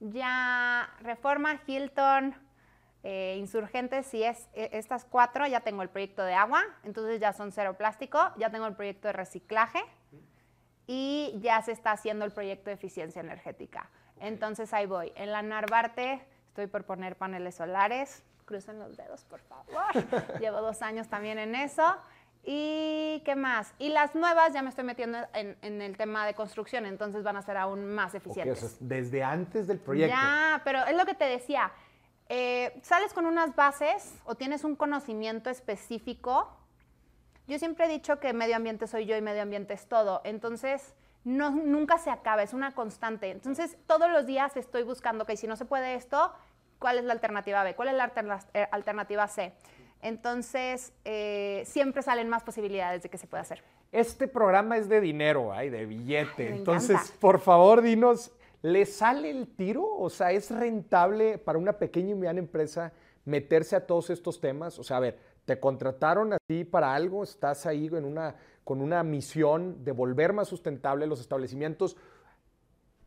[0.00, 2.34] ya Reforma, Hilton,
[3.08, 7.32] eh, insurgentes, si es e, estas cuatro, ya tengo el proyecto de agua, entonces ya
[7.32, 9.78] son cero plástico, ya tengo el proyecto de reciclaje
[10.88, 13.88] y ya se está haciendo el proyecto de eficiencia energética.
[14.18, 15.12] Entonces ahí voy.
[15.14, 18.24] En la Narvarte estoy por poner paneles solares.
[18.44, 19.84] Crucen los dedos, por favor.
[20.40, 21.84] Llevo dos años también en eso.
[22.42, 23.72] ¿Y qué más?
[23.78, 27.42] Y las nuevas ya me estoy metiendo en, el tema de construcción, entonces van a
[27.42, 28.78] ser aún más eficientes.
[28.80, 30.12] desde antes del proyecto.
[30.12, 31.70] Ya, pero es lo que te decía.
[32.28, 36.48] Eh, sales con unas bases o tienes un conocimiento específico.
[37.46, 40.20] Yo siempre he dicho que medio ambiente soy yo y medio ambiente es todo.
[40.24, 43.30] Entonces, no, nunca se acaba, es una constante.
[43.30, 46.32] Entonces, todos los días estoy buscando que si no se puede esto,
[46.78, 47.74] ¿cuál es la alternativa B?
[47.74, 48.12] ¿Cuál es la
[48.54, 49.52] eh, alternativa C?
[50.02, 53.62] Entonces, eh, siempre salen más posibilidades de que se pueda hacer.
[53.92, 56.50] Este programa es de dinero, ay, de billete.
[56.50, 57.14] Me Entonces, encanta.
[57.20, 58.32] por favor, dinos,
[58.66, 59.88] ¿le sale el tiro?
[59.96, 62.92] O sea, ¿es rentable para una pequeña y mediana empresa
[63.24, 64.78] meterse a todos estos temas?
[64.80, 68.82] O sea, a ver, te contrataron a ti para algo, estás ahí en una, con
[68.82, 71.96] una misión de volver más sustentable los establecimientos.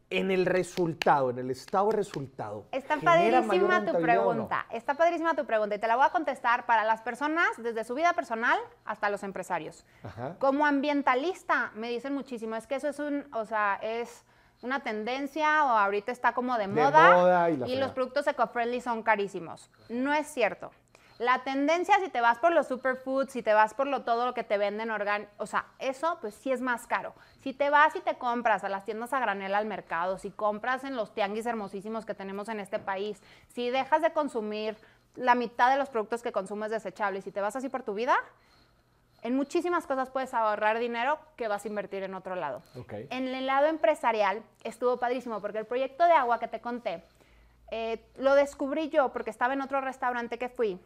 [0.09, 2.65] En el resultado, en el estado de resultado.
[2.71, 3.99] Está ¿genera mayor padrísima tu no?
[3.99, 4.65] pregunta.
[4.71, 7.95] Está padrísima tu pregunta y te la voy a contestar para las personas desde su
[7.95, 9.85] vida personal hasta los empresarios.
[10.03, 10.37] Ajá.
[10.39, 14.25] Como ambientalista me dicen muchísimo, es que eso es un, o sea, es
[14.61, 19.03] una tendencia o ahorita está como de, De moda, moda y los productos eco-friendly son
[19.03, 19.69] carísimos.
[19.89, 20.71] No es cierto.
[21.19, 24.33] La tendencia, si te vas por los superfoods, si te vas por lo, todo lo
[24.33, 27.13] que te venden orgánico, o sea, eso pues sí es más caro.
[27.41, 30.85] Si te vas y te compras a las tiendas a granel al mercado, si compras
[30.85, 34.77] en los tianguis hermosísimos que tenemos en este país, si dejas de consumir
[35.15, 38.17] la mitad de los productos que consumes desechables y te vas así por tu vida,
[39.21, 42.61] en muchísimas cosas puedes ahorrar dinero que vas a invertir en otro lado.
[43.09, 47.03] En el lado empresarial estuvo padrísimo porque el proyecto de agua que te conté
[47.71, 50.79] eh, lo descubrí yo porque estaba en otro restaurante que fui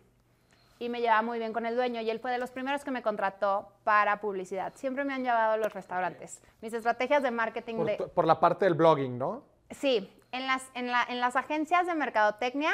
[0.79, 2.91] y me llevaba muy bien con el dueño y él fue de los primeros que
[2.91, 4.73] me contrató para publicidad.
[4.75, 6.41] Siempre me han llevado a los restaurantes.
[6.61, 7.95] Mis estrategias de marketing Por, de...
[7.97, 9.43] por la parte del blogging, ¿no?
[9.69, 12.73] Sí, en las, en, la- en las agencias de mercadotecnia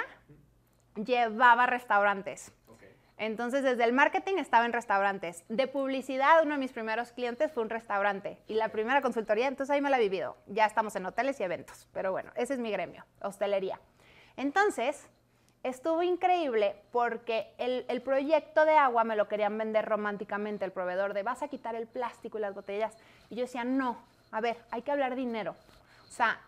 [0.96, 2.52] llevaba restaurantes.
[3.20, 5.44] Entonces, desde el marketing estaba en restaurantes.
[5.50, 8.40] De publicidad, uno de mis primeros clientes fue un restaurante.
[8.48, 10.38] Y la primera consultoría, entonces ahí me la he vivido.
[10.48, 11.90] Ya estamos en hoteles y eventos.
[11.94, 13.78] Pero bueno, ese es mi gremio, hostelería.
[14.38, 15.10] Entonces,
[15.64, 21.24] estuvo increíble porque el, proyecto de agua me lo querían vender románticamente, el proveedor de
[21.24, 22.96] vas a quitar el plástico y las botellas.
[23.30, 24.02] Y yo decía, no,
[24.32, 25.58] a ver, hay que hablar dinero.
[26.08, 26.40] O sea,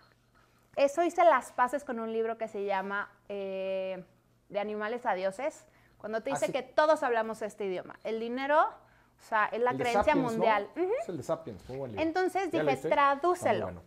[0.77, 4.05] eso hice las paces con un libro que se llama eh,
[4.47, 5.65] De animales a dioses,
[6.01, 7.97] cuando te dice Así- que todos hablamos este idioma.
[8.03, 10.31] El dinero, o sea, es la creencia Sapiens, ¿no?
[10.31, 10.67] mundial.
[10.75, 10.91] Ujú.
[10.99, 12.03] Es el de Sapiens, muy buen libro.
[12.05, 13.65] Entonces ¿Ya lo dije, tradúcelo.
[13.65, 13.81] Bueno.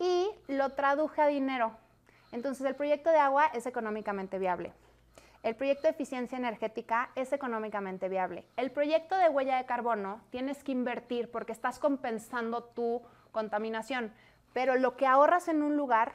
[0.00, 1.70] Y lo traduje a dinero.
[2.32, 4.72] Entonces el proyecto de agua es económicamente viable.
[5.44, 8.44] El proyecto de eficiencia energética es económicamente viable.
[8.56, 13.00] El proyecto de huella de carbono tienes que invertir porque estás compensando tu
[13.30, 14.12] contaminación.
[14.52, 16.14] Pero lo que ahorras en un lugar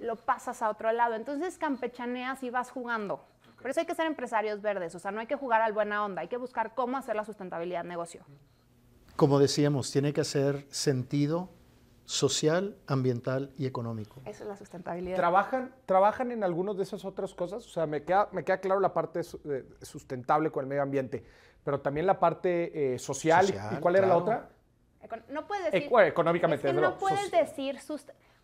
[0.00, 1.14] lo pasas a otro lado.
[1.14, 3.24] Entonces campechaneas y vas jugando.
[3.62, 4.94] Por eso hay que ser empresarios verdes.
[4.94, 6.20] O sea, no hay que jugar al buena onda.
[6.22, 8.24] Hay que buscar cómo hacer la sustentabilidad negocio.
[9.16, 11.48] Como decíamos, tiene que hacer sentido
[12.04, 14.20] social, ambiental y económico.
[14.26, 15.16] Esa es la sustentabilidad.
[15.16, 17.64] ¿Trabajan, ¿Trabajan en algunas de esas otras cosas?
[17.64, 21.24] O sea, me queda, me queda claro la parte eh, sustentable con el medio ambiente,
[21.64, 23.44] pero también la parte eh, social.
[23.44, 24.22] ¿Y- Social, ¿Y cuál era la claro.
[24.24, 24.50] otra?
[25.02, 25.88] Econ- No puedes decir.
[25.88, 27.78] Ecu- económicamente, Es que no puedes decir.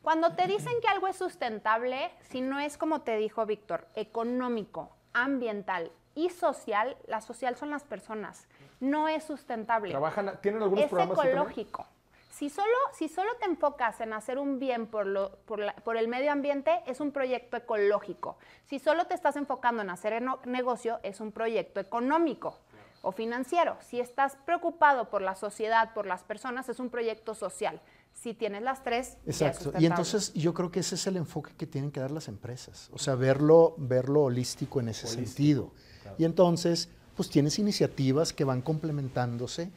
[0.03, 4.97] Cuando te dicen que algo es sustentable, si no es como te dijo Víctor, económico,
[5.23, 8.47] ambiental y social, la social son las personas.
[8.81, 9.91] No es sustentable.
[9.91, 11.19] ¿Trabajan, ¿Tienen algunos Es programas?
[11.25, 11.87] ecológico.
[12.31, 15.97] Si solo, si solo te enfocas en hacer un bien por, lo- por, la- por
[15.97, 18.37] el medio ambiente, es un proyecto ecológico.
[18.66, 22.57] Si solo te estás enfocando en hacer eno- negocio, es un proyecto económico
[23.03, 23.77] o financiero.
[23.81, 27.81] Si estás preocupado por la sociedad, por las personas, es un proyecto social.
[28.23, 29.73] Si tienes las tres, ya es Exacto.
[29.79, 32.89] Y entonces yo creo que ese es el enfoque que tienen que dar las empresas.
[32.93, 35.73] O sea, verlo, verlo holístico en ese sentido.
[36.19, 39.71] Y entonces, pues tienes iniciativas que van complementándose.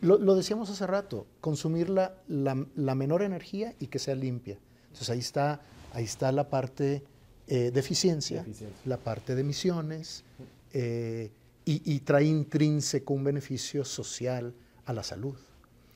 [0.00, 4.58] Lo, lo decíamos hace rato, consumir la, la- la menor energía y que sea limpia.
[4.88, 5.60] Entonces ahí está,
[5.92, 7.02] ahí está la parte
[7.48, 8.80] eh, de eficiencia, De eficiencia.
[8.84, 10.22] la parte de emisiones
[10.72, 11.32] eh,
[11.64, 14.54] y, y trae intrínseco un beneficio social
[14.86, 15.34] a la salud.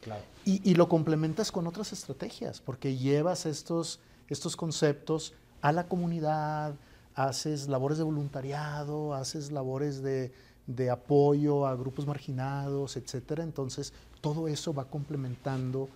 [0.02, 0.22] Claro.
[0.44, 5.32] Y, y lo complementas con otras estrategias, porque llevas estos, estos conceptos
[5.62, 6.74] a la comunidad,
[7.14, 10.32] haces labores de voluntariado, haces labores de,
[10.66, 13.42] de apoyo a grupos marginados, etcétera.
[13.42, 15.88] Entonces, todo eso va complementando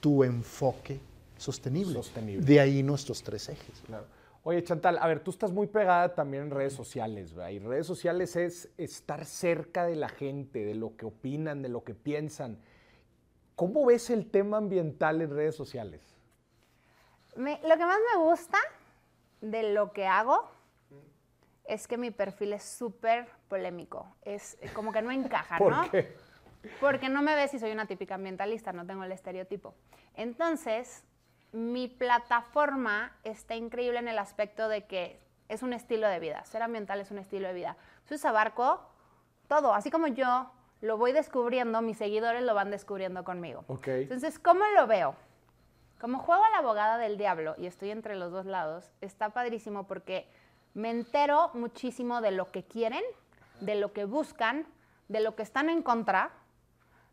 [0.00, 1.00] tu enfoque
[1.36, 1.94] sostenible.
[1.94, 2.44] Sostenible.
[2.44, 3.82] De ahí nuestros tres ejes.
[3.86, 4.04] Claro.
[4.44, 7.50] Oye, Chantal, a ver, tú estás muy pegada también en redes sociales, ¿verdad?
[7.50, 11.84] Y redes sociales es estar cerca de la gente, de lo que opinan, de lo
[11.84, 12.58] que piensan.
[13.58, 16.00] ¿Cómo ves el tema ambiental en redes sociales?
[17.34, 18.56] Me- lo que más me gusta
[19.40, 20.48] de lo que hago
[21.64, 24.14] es que mi perfil es súper polémico.
[24.22, 25.90] Es como que no encaja, ¿Por ¿no?
[25.90, 26.16] qué?
[26.80, 29.74] Porque no me ves si soy una típica ambientalista, no tengo el estereotipo.
[30.14, 31.02] Entonces,
[31.50, 36.44] mi plataforma está increíble en el aspecto de que es un estilo de vida.
[36.44, 37.76] Ser ambiental es un estilo de vida.
[38.04, 38.88] Entonces abarco
[39.48, 39.74] todo.
[39.74, 40.48] Así como yo
[40.80, 43.64] lo voy descubriendo, mis seguidores lo van descubriendo conmigo.
[43.68, 43.88] Ok.
[43.88, 45.14] Entonces, ¿cómo lo veo?
[46.00, 49.86] Como juego a la abogada del diablo y estoy entre los dos lados, está padrísimo
[49.86, 50.28] porque
[50.74, 53.02] me entero muchísimo de lo que quieren,
[53.60, 54.66] de lo que buscan,
[55.08, 56.30] de lo que están en contra,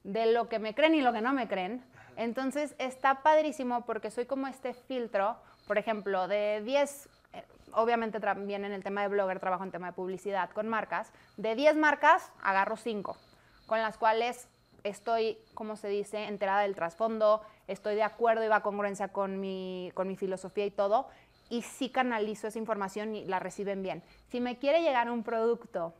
[0.03, 1.83] de lo que me creen y lo que no me creen.
[2.15, 5.37] Entonces está padrísimo porque soy como este filtro,
[5.67, 7.43] por ejemplo, de 10, eh,
[7.73, 11.55] obviamente también en el tema de blogger trabajo en tema de publicidad con marcas, de
[11.55, 13.17] 10 marcas agarro 5,
[13.65, 14.47] con las cuales
[14.83, 19.91] estoy, como se dice, enterada del trasfondo, estoy de acuerdo y va congruencia con mi,
[19.93, 21.07] con mi filosofía y todo,
[21.49, 24.03] y sí canalizo esa información y la reciben bien.
[24.29, 25.93] Si me quiere llegar un producto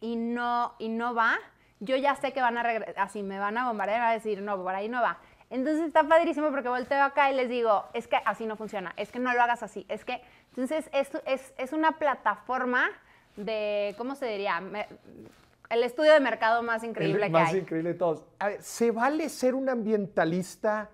[0.00, 1.36] y no, y no va,
[1.80, 4.60] yo ya sé que van a regresar, así me van a bombardear a decir, no,
[4.62, 5.18] por ahí no va.
[5.50, 9.10] Entonces está padrísimo porque volteo acá y les digo, es que así no funciona, es
[9.10, 10.20] que no lo hagas así, es que,
[10.50, 12.90] entonces es, es, es una plataforma
[13.36, 14.60] de, ¿cómo se diría?
[15.70, 17.58] El estudio de mercado más increíble el que más hay.
[17.60, 18.24] increíble de todos.
[18.38, 20.90] A ver, ¿se vale ser un ambientalista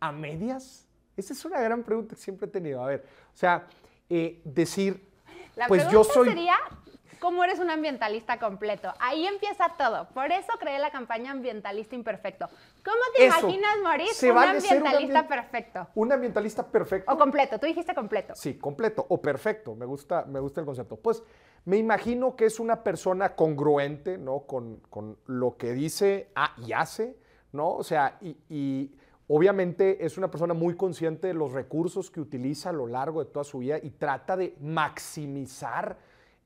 [0.00, 0.86] a medias?
[1.16, 2.82] Esa es una gran pregunta que siempre he tenido.
[2.82, 3.66] A ver, o sea,
[4.08, 5.06] eh, decir,
[5.56, 6.28] La pues pregunta yo soy...
[6.28, 6.56] sería,
[7.20, 8.92] ¿cómo eres un ambientalista completo?
[8.98, 10.08] Ahí empieza todo.
[10.08, 12.48] Por eso creé la campaña Ambientalista Imperfecto.
[12.84, 15.88] ¿Cómo te Eso, imaginas, Moris, se un vale ser un ambientalista ambien- perfecto?
[15.94, 17.12] Un ambientalista perfecto.
[17.12, 18.34] O completo, tú dijiste completo.
[18.34, 19.74] Sí, completo o perfecto.
[19.76, 20.96] Me gusta, me gusta el concepto.
[20.96, 21.22] Pues
[21.64, 24.40] me imagino que es una persona congruente, ¿no?
[24.40, 27.16] Con, con lo que dice ah, y hace,
[27.52, 27.72] ¿no?
[27.74, 28.90] O sea, y,
[29.26, 33.30] obviamente es una persona muy consciente de los recursos que utiliza a lo largo de
[33.30, 35.96] toda su vida y trata de maximizar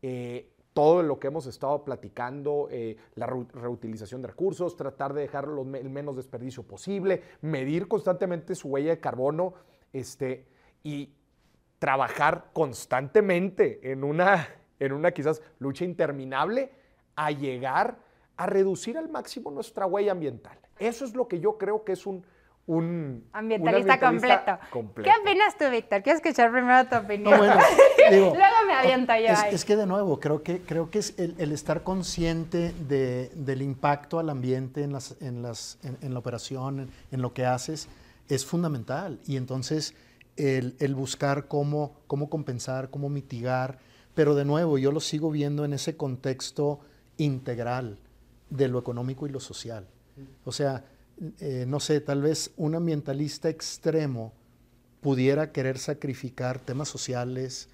[0.01, 5.23] eh, todo lo que hemos estado platicando, eh, la reu- reutilización de recursos, tratar de
[5.23, 9.55] dejar el menos desperdicio posible, medir constantemente su huella de carbono,
[9.93, 10.47] este,
[10.85, 11.15] y
[11.81, 14.47] trabajar constantemente en una,
[14.81, 16.71] en una quizás lucha interminable
[17.17, 17.97] a llegar
[18.37, 20.59] a reducir al máximo nuestra huella ambiental.
[20.79, 22.25] Eso es lo que yo creo que es un, un
[22.69, 24.71] un Ambientalista, ambientalista completo.
[24.71, 25.11] completo.
[25.11, 26.03] ¿Qué opinas tú, Víctor?
[26.03, 27.31] Quiero escuchar primero tu opinión.
[27.33, 27.55] No, bueno,
[28.11, 29.55] digo, Luego me aviento yo es, ahí.
[29.55, 33.63] es que de nuevo, creo que, creo que es el, el estar consciente de- del
[33.63, 37.47] impacto al ambiente en, las, en, las, en, en la operación, en, en lo que
[37.47, 37.89] haces,
[38.29, 39.19] es fundamental.
[39.27, 39.95] Y entonces
[40.37, 43.79] el, el buscar cómo, cómo compensar, cómo mitigar,
[44.19, 46.81] pero de nuevo, yo lo sigo viendo en ese contexto
[47.19, 48.01] integral
[48.51, 49.87] de lo económico y lo social.
[50.45, 50.85] O sea,
[51.39, 54.33] eh, no sé, tal vez un ambientalista extremo
[55.01, 57.69] pudiera querer sacrificar temas sociales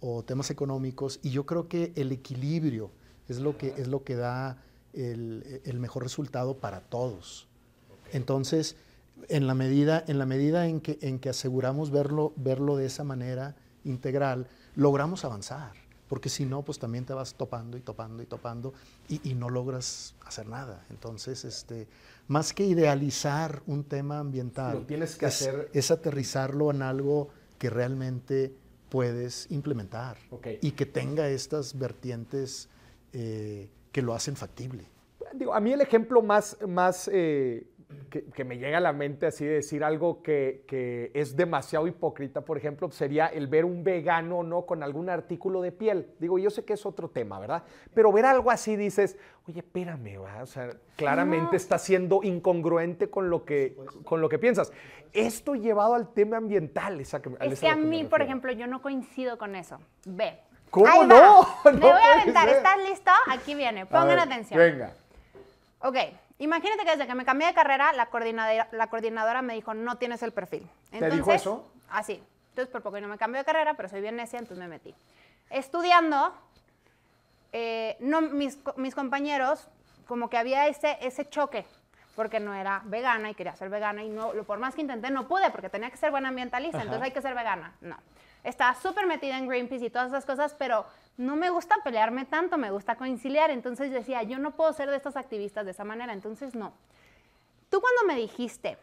[0.00, 2.90] o temas económicos y yo creo que el equilibrio
[3.28, 4.56] es lo que, es lo que da
[4.94, 7.46] el, el mejor resultado para todos.
[8.10, 8.74] Entonces,
[9.28, 13.04] en la medida en, la medida en, que, en que aseguramos verlo, verlo de esa
[13.04, 14.46] manera integral,
[14.76, 15.79] logramos avanzar.
[16.10, 18.74] Porque si no, pues también te vas topando y topando y topando
[19.08, 20.84] y, y no logras hacer nada.
[20.90, 21.86] Entonces, este,
[22.28, 27.28] más que idealizar un tema ambiental, Lo tienes que es, hacer- es aterrizarlo en algo
[27.58, 28.52] que realmente
[28.88, 30.16] puedes implementar
[30.60, 32.68] y que tenga estas vertientes
[33.12, 34.84] eh, que lo hacen factible.
[35.32, 37.68] Digo, a mí el ejemplo más, más eh,
[38.10, 41.86] que, que me llega a la mente, así de decir algo que, que es demasiado
[41.86, 46.08] hipócrita, por ejemplo, sería el ver un vegano no con algún artículo de piel.
[46.18, 47.64] Digo, yo sé que es otro tema, ¿verdad?
[47.94, 49.16] Pero ver algo así dices,
[49.48, 50.42] oye, espérame, ¿va?
[50.42, 54.72] o sea, claramente está siendo incongruente con lo que, con lo que piensas.
[55.12, 58.82] Esto llevado al tema ambiental, esa que, Es que a mí, por ejemplo, yo no
[58.82, 59.78] coincido con eso.
[60.06, 60.38] Ve.
[60.70, 61.46] ¿Cómo no?
[61.64, 62.48] No Me voy a aventar.
[62.48, 62.56] ser.
[62.58, 63.10] ¿Estás listo?
[63.28, 63.86] Aquí viene.
[63.86, 64.58] Pongan atención.
[64.58, 64.92] Venga.
[65.80, 65.96] Ok,
[66.40, 69.96] imagínate que desde que me cambié de carrera, la coordinadora, la coordinadora me dijo, no
[69.96, 70.68] tienes el perfil.
[70.90, 71.70] ¿Te dijo eso?
[71.90, 72.22] Así.
[72.50, 74.94] Entonces, por poco no me cambié de carrera, pero soy bien necia, entonces me metí.
[75.50, 76.34] Estudiando,
[77.52, 79.66] eh, no, mis, mis compañeros,
[80.06, 81.64] como que había ese, ese choque,
[82.16, 85.10] porque no era vegana y quería ser vegana, y no, lo- por más que intenté,
[85.10, 87.72] no pude, porque tenía que ser buena ambientalista, entonces hay que ser vegana.
[87.80, 87.96] No.
[88.44, 90.86] Estaba súper metida en Greenpeace y todas esas cosas, pero
[91.16, 93.50] no me gusta pelearme tanto, me gusta conciliar.
[93.50, 96.72] Entonces decía, yo no puedo ser de estas activistas de esa manera, entonces no.
[97.68, 98.78] Tú cuando me dijiste,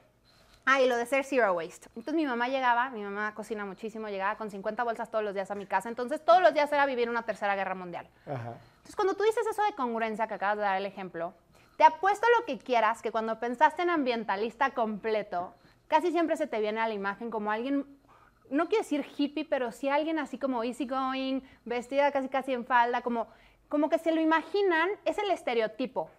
[0.65, 4.37] ay, lo de ser zero waste, entonces mi mamá llegaba, mi mamá cocina muchísimo, llegaba
[4.37, 7.09] con 50 bolsas todos los días a mi casa, entonces todos los días era vivir
[7.09, 8.07] una tercera guerra mundial.
[8.25, 8.53] Ajá.
[8.77, 11.33] Entonces, cuando tú dices eso de congruencia que acabas de dar el ejemplo,
[11.77, 15.53] te apuesto lo que quieras que cuando pensaste en ambientalista completo,
[15.87, 17.85] casi siempre se te viene a la imagen como alguien,
[18.49, 23.01] no quiero decir hippie, pero sí alguien así como easygoing, vestida casi casi en falda,
[23.01, 23.27] como,
[23.69, 26.09] como que se lo imaginan, es el estereotipo.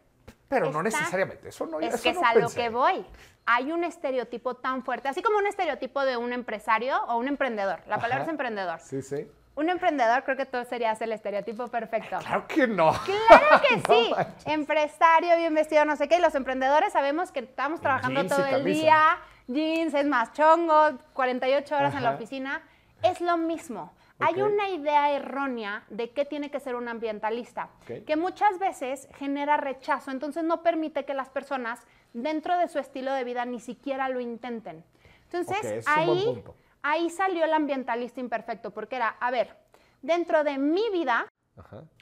[0.48, 3.04] Pero no necesariamente, eso no Es eso que es a lo que voy.
[3.44, 7.80] Hay un estereotipo tan fuerte, así como un estereotipo de un empresario o un emprendedor.
[7.86, 8.24] La palabra Ajá.
[8.24, 8.80] es emprendedor.
[8.80, 9.30] Sí, sí.
[9.56, 12.18] Un emprendedor creo que tú serías el estereotipo perfecto.
[12.20, 12.92] Claro que no.
[12.92, 14.10] Claro que No sí.
[14.10, 14.46] manches.
[14.46, 16.18] Empresario, bien vestido, no sé qué.
[16.18, 19.18] Y los emprendedores sabemos que estamos trabajando jeans todo el día,
[19.48, 22.62] jeans, es más chongo, 48 horas en la oficina.
[23.02, 23.92] Es lo mismo.
[24.20, 27.70] Hay una idea errónea de qué tiene que ser un ambientalista,
[28.06, 33.12] que muchas veces genera rechazo, entonces no permite que las personas dentro de su estilo
[33.12, 34.84] de vida ni siquiera lo intenten.
[35.24, 36.42] Entonces, ahí,
[36.82, 39.56] ahí salió el ambientalista imperfecto, porque era, a ver,
[40.02, 41.27] dentro de mi vida,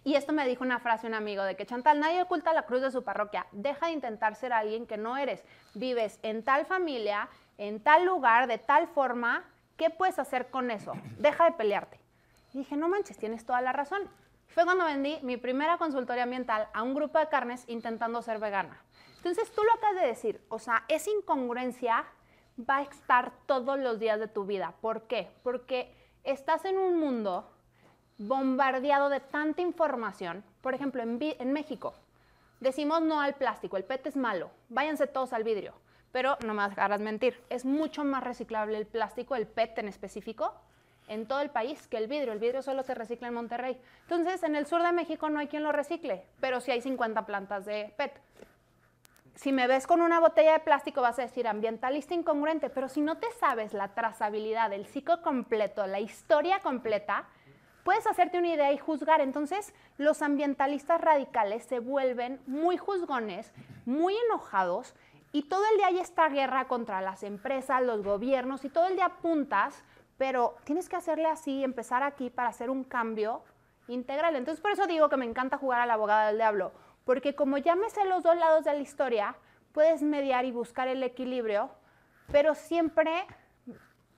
[0.04, 2.82] Y esto me dijo una frase un amigo de que Chantal, nadie oculta la cruz
[2.82, 3.46] de su parroquia.
[3.52, 5.44] Deja de intentar ser alguien que no eres.
[5.74, 7.28] Vives en tal familia,
[7.58, 9.44] en tal lugar, de tal forma.
[9.76, 10.92] ¿Qué puedes hacer con eso?
[11.18, 12.00] Deja de pelearte.
[12.52, 14.08] Y dije, no manches, tienes toda la razón.
[14.48, 18.82] Fue cuando vendí mi primera consultoría ambiental a un grupo de carnes intentando ser vegana.
[19.16, 22.04] Entonces tú lo acabas de decir, o sea, esa incongruencia
[22.58, 24.74] va a estar todos los días de tu vida.
[24.80, 25.30] ¿Por qué?
[25.42, 25.92] Porque
[26.24, 27.50] estás en un mundo
[28.18, 30.44] bombardeado de tanta información.
[30.60, 31.94] Por ejemplo, en, en México
[32.60, 35.74] decimos no al plástico, el PET es malo, váyanse todos al vidrio.
[36.12, 40.54] Pero no me harás mentir, es mucho más reciclable el plástico, el PET en específico,
[41.08, 42.32] en todo el país que el vidrio.
[42.32, 43.78] El vidrio solo se recicla en Monterrey.
[44.02, 47.26] Entonces, en el sur de México no hay quien lo recicle, pero sí hay 50
[47.26, 48.18] plantas de PET
[49.36, 53.02] si me ves con una botella de plástico vas a decir ambientalista incongruente, pero si
[53.02, 57.28] no te sabes la trazabilidad, el ciclo completo, la historia completa,
[57.86, 59.20] puedes hacerte una idea y juzgar.
[59.20, 63.52] Entonces, los ambientalistas radicales se vuelven muy juzgones,
[63.84, 64.96] muy enojados
[65.30, 68.96] y todo el día hay esta guerra contra las empresas, los gobiernos y todo el
[68.96, 69.84] día apuntas,
[70.18, 73.44] pero tienes que hacerle así, empezar aquí para hacer un cambio
[73.86, 74.34] integral.
[74.34, 76.72] Entonces, por eso digo que me encanta jugar a la abogada del diablo,
[77.04, 79.36] porque como ya me sé los dos lados de la historia,
[79.70, 81.70] puedes mediar y buscar el equilibrio,
[82.32, 83.26] pero siempre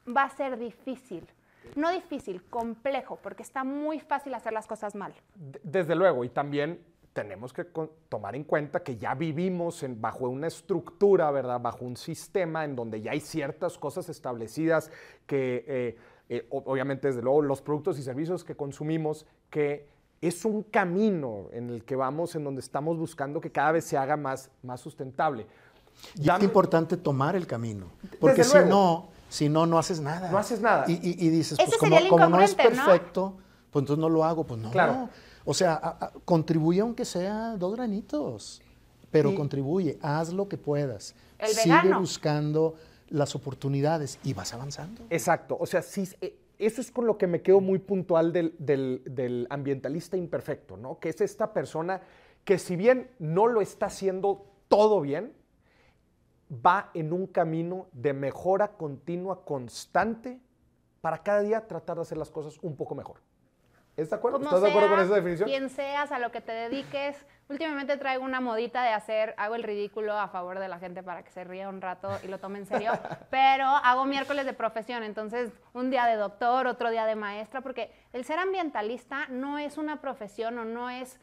[0.06, 1.28] va a ser difícil.
[1.76, 5.12] No difícil, complejo, porque está muy fácil hacer las cosas mal.
[5.34, 6.80] De- Desde luego, y también
[7.12, 7.64] tenemos que
[8.08, 11.60] tomar en cuenta que ya vivimos en- bajo una estructura, ¿verdad?
[11.60, 14.90] Bajo un sistema en donde ya hay ciertas cosas establecidas
[15.26, 15.98] que, eh,
[16.28, 19.88] eh, obviamente, desde luego, los productos y servicios que consumimos, que
[20.20, 23.96] es un camino en el que vamos, en donde estamos buscando que cada vez se
[23.96, 25.46] haga más, más sustentable.
[26.16, 27.86] Y Dame- es importante tomar el camino,
[28.20, 28.70] porque Desde si luego.
[28.70, 30.30] no, si no, no haces nada.
[30.30, 30.84] No haces nada.
[30.88, 31.96] Y, y- y dices, pues como, no
[32.40, 32.70] es incongruente, ¿no?
[32.86, 33.36] perfecto,
[33.70, 34.70] pues entonces no lo hago, pues no.
[34.70, 35.08] Claro.
[35.44, 38.62] O sea, a- a- contribuye aunque sea dos granitos,
[39.10, 41.14] pero Y- contribuye, haz lo que puedas.
[41.38, 42.00] El Sigue vegano.
[42.00, 42.74] buscando
[43.08, 45.02] las oportunidades y vas avanzando.
[45.10, 48.54] Exacto, o sea, sí, eh, eso es con lo que me quedo muy puntual del,
[48.58, 50.98] del- del ambientalista imperfecto, ¿no?
[50.98, 52.02] Que es esta persona
[52.44, 55.32] que si bien no lo está haciendo todo bien,
[56.52, 60.40] va en un camino de mejora continua, constante,
[61.00, 63.20] para cada día tratar de hacer las cosas un poco mejor.
[63.98, 64.38] ¿Estás de acuerdo?
[64.38, 65.48] Como ¿Estás de acuerdo con esa definición?
[65.48, 67.26] Quien seas, a lo que te dediques.
[67.48, 71.24] Últimamente traigo una modita de hacer, hago el ridículo a favor de la gente para
[71.24, 72.92] que se ría un rato y lo tome en serio,
[73.30, 77.90] pero hago miércoles de profesión, entonces un día de doctor, otro día de maestra, porque
[78.12, 81.18] el ser ambientalista no es una profesión o no es,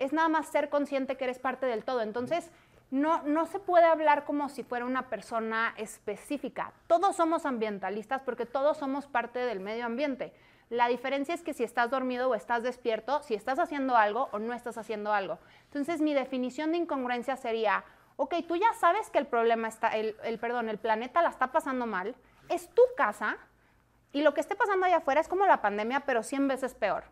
[0.00, 2.02] es nada más ser consciente que eres parte del todo.
[2.02, 2.50] Entonces,
[2.90, 6.72] no, no se puede hablar como si fuera una persona específica.
[6.86, 10.32] Todos somos ambientalistas porque todos somos parte del medio ambiente.
[10.70, 14.38] La diferencia es que si estás dormido o estás despierto, si estás haciendo algo o
[14.38, 15.38] no estás haciendo algo.
[15.64, 17.84] Entonces, mi definición de incongruencia sería,
[18.16, 21.86] ok, tú ya sabes que el problema está, el, perdón, el planeta la está pasando
[21.86, 22.14] mal,
[22.48, 23.38] es tu casa
[24.12, 27.04] y lo que esté pasando allá afuera es como la pandemia, pero 100 veces peor.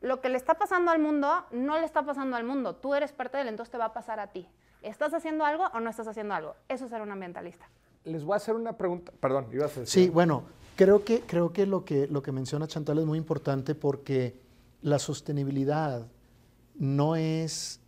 [0.00, 2.74] Lo que le está pasando al mundo no le está pasando al mundo.
[2.74, 4.48] Tú eres parte de él, entonces te va a pasar a ti.
[4.82, 6.56] ¿Estás haciendo algo o no estás haciendo algo?
[6.68, 7.68] Eso es ser un ambientalista.
[8.04, 9.12] Les voy a hacer una pregunta.
[9.20, 10.04] Perdón, ibas a decir.
[10.04, 10.42] Sí, bueno,
[10.76, 14.36] creo que, creo que, lo, que lo que menciona Chantal es muy importante porque
[14.82, 16.06] la sostenibilidad
[16.74, 17.80] no es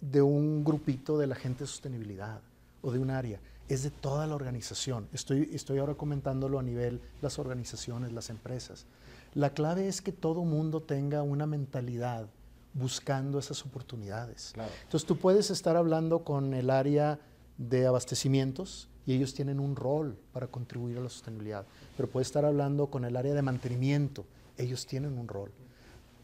[0.00, 2.40] de un grupito de la gente de sostenibilidad
[2.82, 5.08] o de un área, es de toda la organización.
[5.12, 8.86] Estoy, estoy ahora comentándolo a nivel las organizaciones, las empresas.
[9.32, 12.28] La clave es que todo mundo tenga una mentalidad
[12.74, 14.50] buscando esas oportunidades.
[14.52, 14.70] Claro.
[14.82, 17.18] Entonces tú puedes estar hablando con el área
[17.56, 21.66] de abastecimientos y ellos tienen un rol para contribuir a la sostenibilidad,
[21.96, 24.24] pero puedes estar hablando con el área de mantenimiento,
[24.58, 25.52] ellos tienen un rol.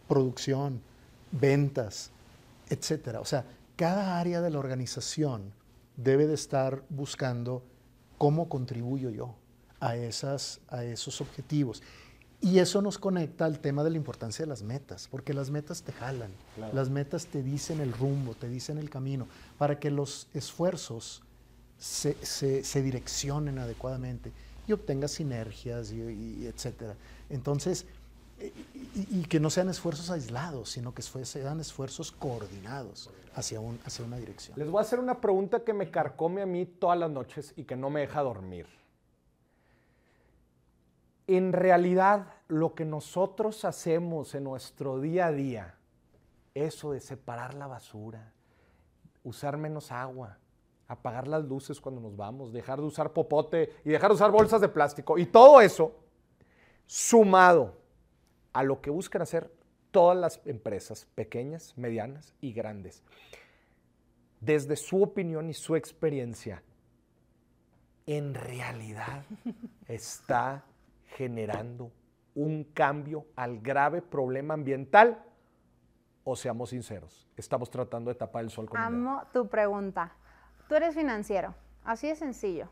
[0.09, 0.81] Producción,
[1.31, 2.11] ventas,
[2.69, 3.21] etcétera.
[3.21, 3.45] O sea,
[3.77, 5.53] cada área de la organización
[5.97, 7.63] debe de estar buscando
[8.19, 9.35] cómo contribuyo yo
[9.79, 11.83] a, esas, a esos objetivos.
[12.43, 15.83] Y eso nos conecta al tema de la importancia de las metas, porque las metas
[15.83, 16.75] te jalan, Claro.
[16.75, 19.27] las metas te dicen el rumbo, te dicen el camino,
[19.59, 21.23] para que los esfuerzos
[21.79, 24.33] se, se- se direccionen adecuadamente
[24.67, 26.95] y obtengas sinergias y, y etcétera.
[27.29, 27.85] Entonces,
[28.39, 28.53] eh,
[28.95, 34.03] y, y que no sean esfuerzos aislados, sino que sean esfuerzos coordinados hacia, un, hacia
[34.05, 34.59] una dirección.
[34.59, 37.65] Les voy a hacer una pregunta que me carcome a mí todas las noches y
[37.65, 38.67] que no me deja dormir.
[41.33, 45.77] En realidad, lo que nosotros hacemos en nuestro día a día,
[46.55, 48.33] eso de separar la basura,
[49.23, 50.39] usar menos agua,
[50.89, 54.61] apagar las luces cuando nos vamos, dejar de usar popote y dejar de usar bolsas
[54.61, 55.19] de plástico.
[55.19, 55.95] Y todo eso,
[56.85, 57.79] sumado
[58.53, 59.55] a lo que buscan hacer
[59.93, 63.05] todas las empresas, pequeñas, medianas y grandes,
[64.41, 66.65] desde su opinión y su experiencia,
[68.05, 69.23] en realidad
[69.87, 70.65] está
[71.17, 71.93] generando
[72.35, 75.25] un cambio al grave problema ambiental?
[76.25, 78.79] O seamos sinceros, estamos tratando de tapar el sol con.
[78.81, 80.13] Amo tu pregunta.
[80.69, 81.55] Tú eres financiero,
[81.85, 82.69] así de sencillo.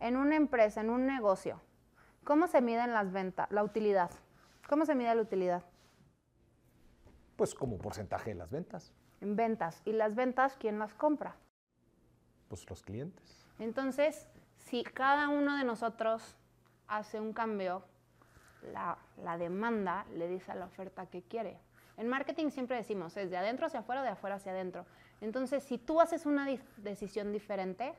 [0.00, 1.60] En una empresa, en un negocio,
[2.24, 4.10] ¿cómo se miden las ventas, la utilidad?
[4.68, 5.62] ¿Cómo se mide la utilidad?
[7.36, 9.80] Pues como porcentaje de las ventas, En ventas.
[9.84, 11.36] ¿Y las ventas quién las compra?
[12.48, 13.46] pues los clientes.
[13.58, 14.28] Entonces,
[14.58, 16.36] si cada uno de nosotros
[16.88, 17.84] hace un cambio,
[18.72, 21.58] la, la demanda le dice a la oferta que quiere.
[21.96, 24.84] En marketing siempre decimos, es de adentro hacia afuera de afuera hacia adentro.
[25.20, 27.94] Entonces, si tú haces una decisión diferente,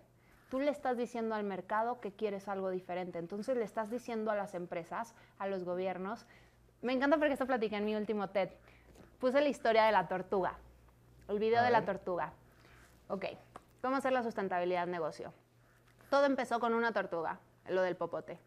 [0.50, 3.18] tú le estás diciendo al mercado que quieres algo diferente.
[3.18, 6.28] Entonces, le estás diciendo a las empresas, a los gobiernos.
[6.82, 8.50] Me encanta porque esto platicé en mi último TED.
[9.20, 10.58] Puse la historia de la tortuga,
[11.28, 12.34] el video de la tortuga.
[13.08, 13.26] Ok,
[13.82, 15.34] ¿cómo hacer la sustentabilidad negocio?
[16.12, 18.38] Todo empezó con una tortuga, lo del popote.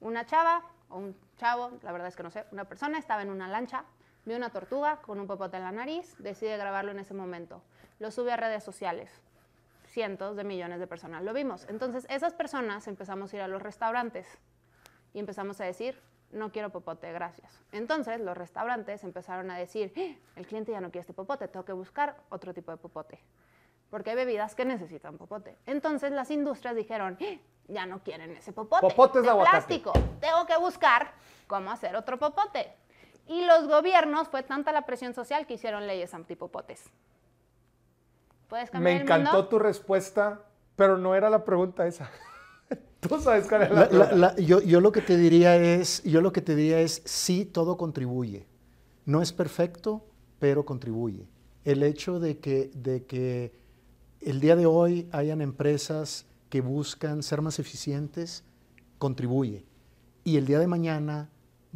[0.00, 3.30] Una chava o un chavo, la verdad es que no sé, una persona estaba en
[3.30, 3.84] una lancha,
[4.24, 7.62] vio una tortuga con un popote en la nariz, decide grabarlo en ese momento.
[7.98, 9.10] Lo sube a redes sociales.
[9.86, 11.66] Cientos de millones de personas lo vimos.
[11.68, 14.26] Entonces, esas personas empezamos a ir a los restaurantes
[15.14, 16.00] y empezamos a decir,
[16.32, 17.62] no quiero popote, gracias.
[17.72, 21.64] Entonces, los restaurantes empezaron a decir, "Eh, el cliente ya no quiere este popote, tengo
[21.64, 23.20] que buscar otro tipo de popote
[23.90, 25.56] porque hay bebidas que necesitan popote.
[25.66, 28.80] Entonces las industrias dijeron, "Eh, ya no quieren ese popote.
[28.82, 29.56] Popotes de aguacate".
[29.56, 29.92] plástico.
[30.20, 31.12] Tengo que buscar
[31.46, 32.72] cómo hacer otro popote.
[33.28, 36.84] Y los gobiernos, fue tanta la presión social que hicieron leyes antipopotes.
[38.48, 39.48] ¿Puedes cambiar Me el encantó mundo?
[39.48, 40.40] tu respuesta,
[40.76, 42.08] pero no era la pregunta esa.
[43.00, 44.16] Tú sabes cuál es la, La- la- pregunta.
[44.16, 47.44] la- yo, yo lo que te diría es, yo lo que te diría es, sí,
[47.44, 48.46] todo contribuye.
[49.04, 50.04] No es perfecto,
[50.38, 51.28] pero contribuye.
[51.64, 53.52] El hecho de que, de que
[54.20, 58.44] el día de hoy hayan empresas que buscan ser más eficientes,
[58.98, 59.64] contribuye.
[60.24, 61.30] Y el día de mañana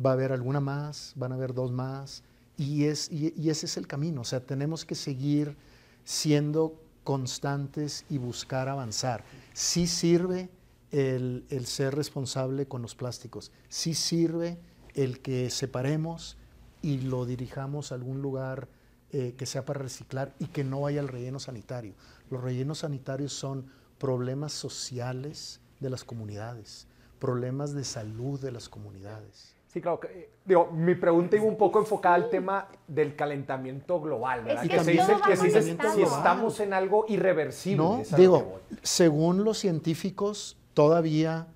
[0.04, 2.22] va a haber alguna más, van a haber dos más,
[2.56, 4.20] y, es, y, ese es el camino.
[4.22, 5.56] O sea, tenemos que seguir
[6.04, 9.24] siendo constantes y buscar avanzar.
[9.52, 10.50] Sí sirve
[10.90, 14.58] el, el ser responsable con los plásticos, sí sirve
[14.94, 16.36] el que separemos
[16.82, 18.68] y lo dirijamos a algún lugar
[19.12, 21.94] eh, que sea para reciclar y que no vaya al relleno sanitario.
[22.30, 23.66] Los rellenos sanitarios son
[24.00, 26.88] problemas sociales de las comunidades,
[27.20, 29.54] problemas de salud de las comunidades.
[29.68, 30.00] Sí, claro.
[30.00, 34.64] que, eh, digo, mi pregunta iba un poco enfocada al tema del calentamiento global, ¿verdad?
[34.64, 35.94] Es que que se dice conectado.
[35.94, 37.76] si estamos en algo irreversible.
[37.76, 41.46] No, que digo, según los científicos, todavía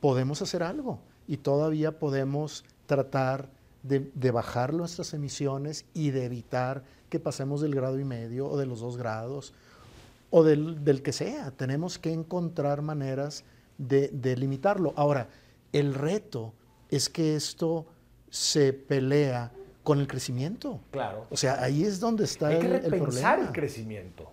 [0.00, 3.48] podemos hacer algo y todavía podemos tratar
[3.82, 8.56] de, de bajar nuestras emisiones y de evitar que pasemos del grado y medio o
[8.56, 9.54] de los dos grados
[10.36, 11.52] o del, del que sea.
[11.52, 13.44] Tenemos que encontrar maneras
[13.78, 14.92] de, de limitarlo.
[14.96, 15.28] Ahora,
[15.72, 16.52] el reto
[16.90, 17.86] es que esto
[18.30, 19.52] se pelea
[19.84, 20.80] con el crecimiento.
[20.90, 21.28] Claro.
[21.30, 23.34] O sea, ahí es donde está Hay que el, el problema.
[23.36, 24.32] el crecimiento.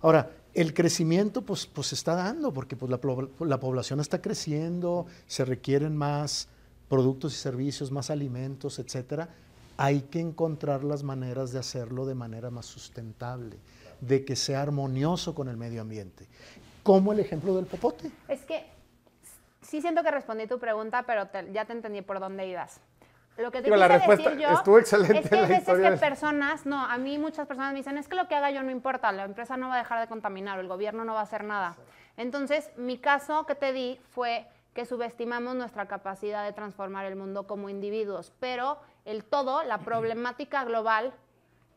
[0.00, 2.98] Ahora, el crecimiento pues, pues se está dando porque pues, la,
[3.46, 6.48] la población está creciendo, se requieren más
[6.88, 9.28] productos y servicios, más alimentos, etcétera.
[9.76, 13.58] Hay que encontrar las maneras de hacerlo de manera más sustentable,
[14.00, 16.26] de que sea armonioso con el medio ambiente.
[16.82, 18.10] Como el ejemplo del popote.
[18.28, 18.64] Es que
[19.62, 22.80] sí siento que respondí tu pregunta, pero te- ya te entendí por dónde ibas.
[23.36, 25.90] Lo que te Digo, la respuesta decir yo estuvo excelente es que hay veces que
[25.90, 28.62] de- personas, no, a mí muchas personas me dicen, es que lo que haga yo
[28.64, 31.20] no importa, la empresa no va a dejar de contaminar, o el gobierno no va
[31.20, 31.76] a hacer nada.
[32.16, 37.46] Entonces, mi caso que te di fue que subestimamos nuestra capacidad de transformar el mundo
[37.46, 41.12] como individuos, pero el todo, la problemática global,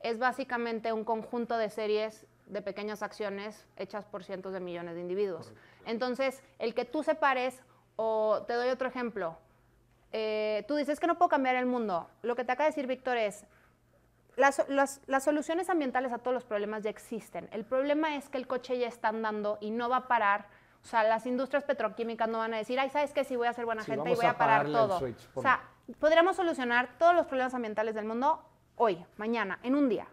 [0.03, 5.01] es básicamente un conjunto de series de pequeñas acciones hechas por cientos de millones de
[5.01, 5.53] individuos.
[5.85, 7.63] Entonces, el que tú separes,
[7.95, 9.37] o te doy otro ejemplo,
[10.11, 12.09] eh, tú dices que no puedo cambiar el mundo.
[12.23, 13.45] Lo que te acaba de decir Víctor es,
[14.35, 17.47] las, las- las soluciones ambientales a todos los problemas ya existen.
[17.51, 20.47] El problema es que el coche ya está andando y no va a parar.
[20.83, 23.23] O sea, las industrias petroquímicas no van a decir, ay, ¿sabes qué?
[23.23, 24.99] Sí voy a ser buena Sí, gente y voy a a parar todo.
[24.99, 25.61] switch, O sea,
[25.99, 28.43] podríamos solucionar todos los problemas ambientales del mundo
[28.81, 30.07] hoy, mañana, en un día.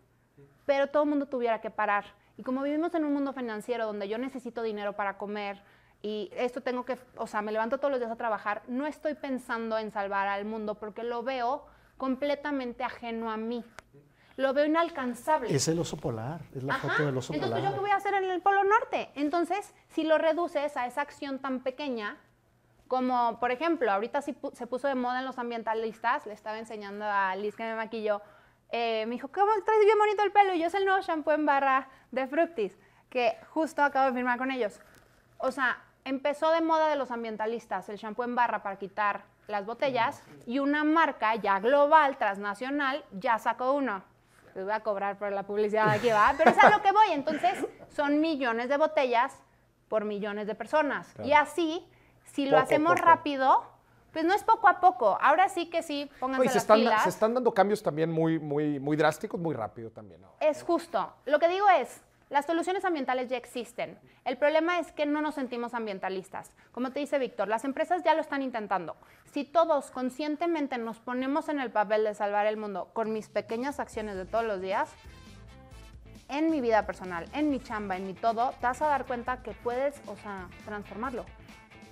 [0.66, 2.04] Pero todo el mundo tuviera que parar.
[2.36, 5.62] Y como vivimos en un mundo financiero donde yo necesito dinero para comer,
[6.02, 9.14] y esto tengo que, o sea, me levanto todos los días a trabajar, no estoy
[9.14, 11.64] pensando en salvar al mundo porque lo veo
[11.96, 13.64] completamente ajeno a mí.
[14.36, 15.52] Lo veo inalcanzable.
[15.52, 16.90] Es el oso polar, es la Ajá.
[16.90, 17.70] foto del oso Entonces, polar.
[17.72, 19.10] ¿yo qué voy a hacer en el Polo Norte?
[19.14, 22.18] Entonces, si lo reduces a esa acción tan pequeña,
[22.86, 27.04] como por ejemplo, ahorita pu- se puso de moda en los ambientalistas, le estaba enseñando
[27.06, 28.22] a Liz que me maquilló,
[28.70, 30.54] eh, me dijo, ¿cómo traes bien bonito el pelo?
[30.54, 32.76] Y yo es el nuevo shampoo en barra de Fructis,
[33.08, 34.80] que justo acabo de firmar con ellos.
[35.38, 39.64] O sea, empezó de moda de los ambientalistas el shampoo en barra para quitar las
[39.64, 44.02] botellas y una marca ya global, transnacional, ya sacó uno.
[44.54, 46.34] Les voy a cobrar por la publicidad aquí, ¿va?
[46.36, 47.12] Pero es a lo que voy.
[47.12, 49.34] Entonces, son millones de botellas
[49.88, 51.14] por millones de personas.
[51.24, 51.86] Y así,
[52.24, 53.04] si lo Poco hacemos poco.
[53.06, 53.64] rápido,
[54.12, 55.18] pues no es poco a poco.
[55.20, 57.02] Ahora sí que sí, pónganse No, se las están, pilas.
[57.02, 60.24] se están dando cambios también muy, muy, muy drásticos, muy rápido también.
[60.24, 60.36] ahora.
[60.40, 61.12] Es justo.
[61.26, 63.98] Lo que digo es, las soluciones ambientales ya existen.
[64.24, 66.50] El problema es que no nos sentimos ambientalistas.
[66.72, 68.96] Como te dice Víctor, las empresas ya lo están intentando.
[69.32, 73.80] Si todos conscientemente nos ponemos en el papel de salvar el mundo con mis pequeñas
[73.80, 74.90] acciones de todos los días,
[76.28, 79.42] en mi vida personal, en mi chamba, en mi todo, te vas a dar cuenta
[79.42, 81.24] que puedes, o sea, transformarlo.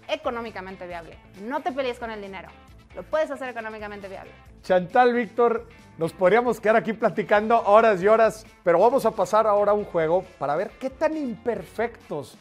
[0.09, 1.19] Económicamente viable.
[1.43, 2.49] No te pelees con el dinero.
[2.95, 4.31] Lo puedes hacer económicamente viable.
[4.63, 5.67] Chantal, Víctor,
[5.99, 9.85] nos podríamos quedar aquí platicando horas y horas, pero vamos a pasar ahora a un
[9.85, 12.39] juego para ver qué tan imperfectos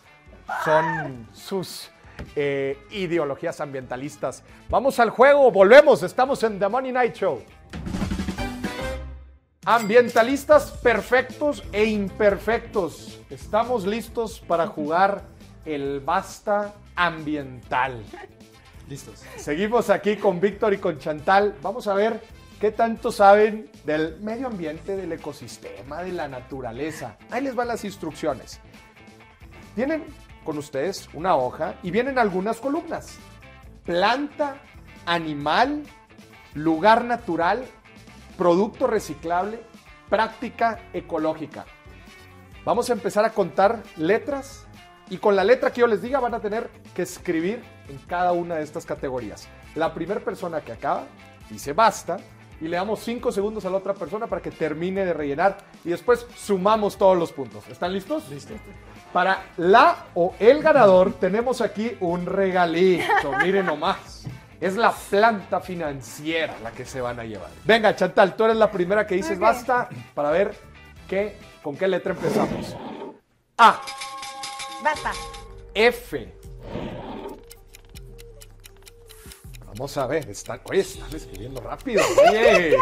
[0.63, 1.89] son sus
[2.35, 4.43] eh, ideologías ambientalistas.
[4.69, 7.41] Vamos al juego, volvemos, estamos en The Money Night Show.
[9.65, 13.19] Ambientalistas perfectos e imperfectos.
[13.29, 15.23] Estamos listos para jugar
[15.65, 18.03] el basta ambiental.
[18.87, 19.23] Listos.
[19.37, 21.55] Seguimos aquí con Víctor y con Chantal.
[21.61, 22.21] Vamos a ver
[22.59, 27.17] qué tanto saben del medio ambiente, del ecosistema, de la naturaleza.
[27.31, 28.59] Ahí les van las instrucciones.
[29.73, 30.03] Tienen
[30.43, 33.17] con ustedes una hoja y vienen algunas columnas.
[33.83, 34.57] Planta,
[35.05, 35.83] animal,
[36.53, 37.65] lugar natural,
[38.37, 39.59] producto reciclable,
[40.09, 41.65] práctica ecológica.
[42.63, 44.64] Vamos a empezar a contar letras
[45.09, 48.31] y con la letra que yo les diga van a tener que escribir en cada
[48.31, 49.47] una de estas categorías.
[49.75, 51.03] La primera persona que acaba
[51.49, 52.17] dice basta
[52.61, 55.89] y le damos 5 segundos a la otra persona para que termine de rellenar y
[55.89, 57.67] después sumamos todos los puntos.
[57.67, 58.27] ¿Están listos?
[58.29, 58.53] Listo.
[59.11, 64.25] Para la o el ganador tenemos aquí un regalito, miren nomás.
[64.59, 67.49] Es la planta financiera la que se van a llevar.
[67.65, 69.41] Venga, Chantal, tú eres la primera que dices Ok.
[69.41, 70.55] basta para ver
[71.09, 72.75] qué, con qué letra empezamos.
[73.57, 73.81] A.
[74.83, 75.11] Basta.
[75.73, 76.33] F.
[79.65, 82.01] Vamos a ver, están, oye, están escribiendo rápido.
[82.29, 82.77] Oye.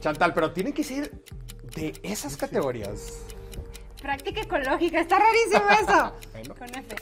[0.00, 1.12] Chantal, pero tiene que ser
[1.76, 3.20] de esas categorías.
[4.00, 6.16] Práctica ecológica, está rarísimo eso.
[6.32, 6.54] Bueno.
[6.56, 6.96] Con F.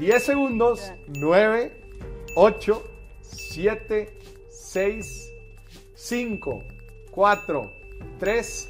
[0.00, 0.92] Diez segundos.
[1.06, 1.80] 9,
[2.34, 2.84] 8,
[3.20, 4.18] 7,
[4.50, 5.32] 6,
[5.94, 6.64] 5,
[7.12, 7.70] 4,
[8.18, 8.68] 3,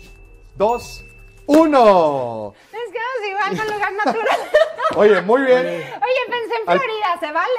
[0.57, 1.05] 2,
[1.47, 2.55] 1.
[2.73, 4.39] Es que nos igual con lugar natural.
[4.97, 5.59] Oye, muy bien.
[5.67, 5.83] Oye,
[6.29, 7.51] pensé en Al- Florida, ¿se vale?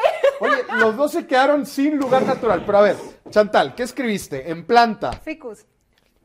[0.42, 2.64] Oye, los dos se quedaron sin lugar natural.
[2.66, 2.98] Pero a ver,
[3.30, 4.50] Chantal, ¿qué escribiste?
[4.52, 5.14] En planta.
[5.14, 5.66] Ficus.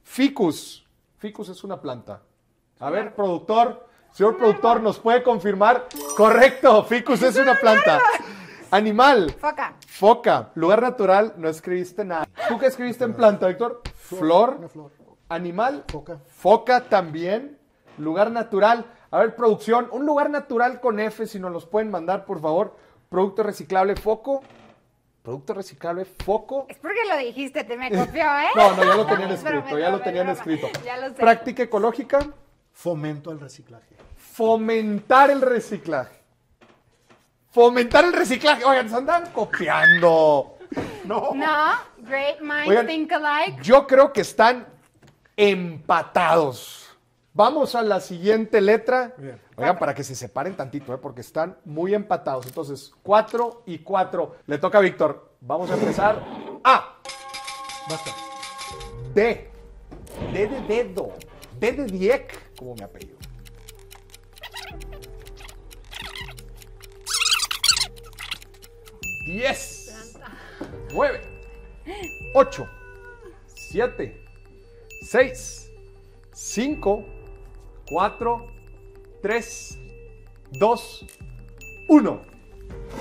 [0.02, 0.86] Ficus.
[1.18, 2.22] Ficus es una planta.
[2.80, 5.86] A ver, productor, señor productor, ¿nos puede confirmar?
[6.16, 8.00] Correcto, ficus es una planta.
[8.70, 9.34] Animal.
[9.40, 9.74] Foca.
[9.86, 10.50] Foca.
[10.54, 12.28] Lugar natural, no escribiste nada.
[12.48, 13.82] ¿Tú qué escribiste en planta, Víctor?
[14.16, 14.56] Flor.
[14.58, 14.90] Una flor.
[15.28, 15.84] Animal.
[15.88, 16.18] Foca.
[16.26, 17.58] Foca también.
[17.98, 18.86] Lugar natural.
[19.10, 22.76] A ver, producción, un lugar natural con F, si nos los pueden mandar, por favor.
[23.08, 24.42] Producto reciclable, foco.
[25.22, 26.66] Producto reciclable, foco.
[26.68, 28.48] Es porque lo dijiste, te me copió, ¿eh?
[28.54, 30.68] No, no, ya lo tenían escrito, es ya lo tenían escrito.
[30.84, 31.14] Ya lo sé.
[31.14, 32.18] Práctica ecológica,
[32.72, 33.96] Fomento al reciclaje.
[34.16, 36.16] fomentar el reciclaje.
[37.50, 38.64] Fomentar el reciclaje.
[38.64, 40.58] Oigan, se andan copiando.
[41.04, 41.34] No.
[41.34, 41.72] No,
[42.08, 43.62] great minds Oigan, think alike.
[43.62, 44.66] Yo creo que están
[45.36, 46.88] empatados.
[47.32, 49.14] Vamos a la siguiente letra.
[49.16, 49.40] Bien.
[49.56, 50.98] Oigan, para que se separen tantito, ¿eh?
[50.98, 52.46] porque están muy empatados.
[52.46, 54.36] Entonces, 4 y 4.
[54.46, 55.34] Le toca a Víctor.
[55.40, 56.20] Vamos a empezar.
[56.64, 56.96] A.
[57.88, 58.10] Basta.
[59.14, 59.50] D.
[60.32, 61.12] D de dedo.
[61.60, 63.16] D de Dieck, como mi apellido.
[69.26, 70.16] Diez.
[70.92, 71.37] Nueve.
[72.34, 72.68] Ocho.
[73.46, 74.24] Siete.
[75.02, 75.70] Seis.
[76.32, 77.04] Cinco.
[77.88, 78.46] Cuatro.
[79.22, 79.78] Tres.
[80.52, 81.04] Dos.
[81.88, 82.22] Uno.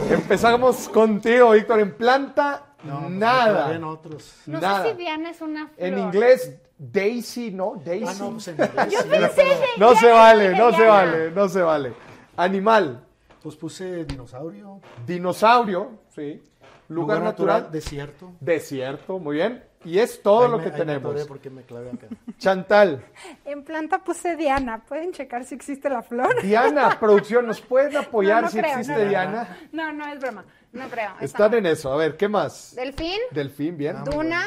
[0.10, 1.80] Empezamos contigo, Víctor.
[1.80, 3.74] En planta, No, pues, nada.
[3.76, 4.34] En otros.
[4.46, 4.84] No Nada.
[4.84, 5.88] sé si Diana es una flor.
[5.88, 7.82] En inglés, Daisy, ¿no?
[7.84, 8.06] Daisy.
[8.08, 8.92] Ah, no, pues en inglés.
[8.92, 9.44] Yo pensé
[9.78, 11.94] no se le vale, no se vale, no se vale.
[12.38, 13.04] Animal,
[13.42, 14.80] Pues puse dinosaurio.
[15.06, 16.42] dinosaurio, sí.
[16.90, 18.32] Lugar, natural, desierto.
[18.40, 19.64] desierto, muy bien.
[19.86, 21.12] Y es todo Ahí lo me- que ahí me tenemos.
[21.12, 22.08] atoré porque me clavé acá.
[22.38, 23.04] Chantal,
[23.46, 24.84] En planta puse Diana.
[24.88, 26.42] ¿Pueden checar si existe la flor?
[26.42, 29.10] Diana, producción, ¿nos pueden apoyar No, no si creo, existe no.
[29.10, 29.58] Diana?
[29.72, 30.46] No, no es broma.
[30.74, 31.12] No creo.
[31.22, 31.92] Está Están en eso.
[31.94, 32.74] A ver, ¿qué más?
[32.76, 34.04] Delfín, Delfín, bien.
[34.04, 34.46] Duna.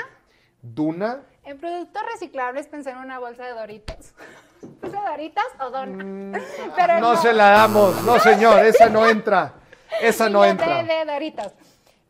[0.63, 1.21] Duna.
[1.45, 4.13] En productos reciclables pensé en una bolsa de Doritos.
[4.81, 6.39] ¿Puse Doritos o Dona?
[6.77, 9.55] Pero Mm, No se la damos, no señor, esa no entra.
[10.03, 10.83] Esa no de- entra.
[10.83, 11.53] De, Doritos.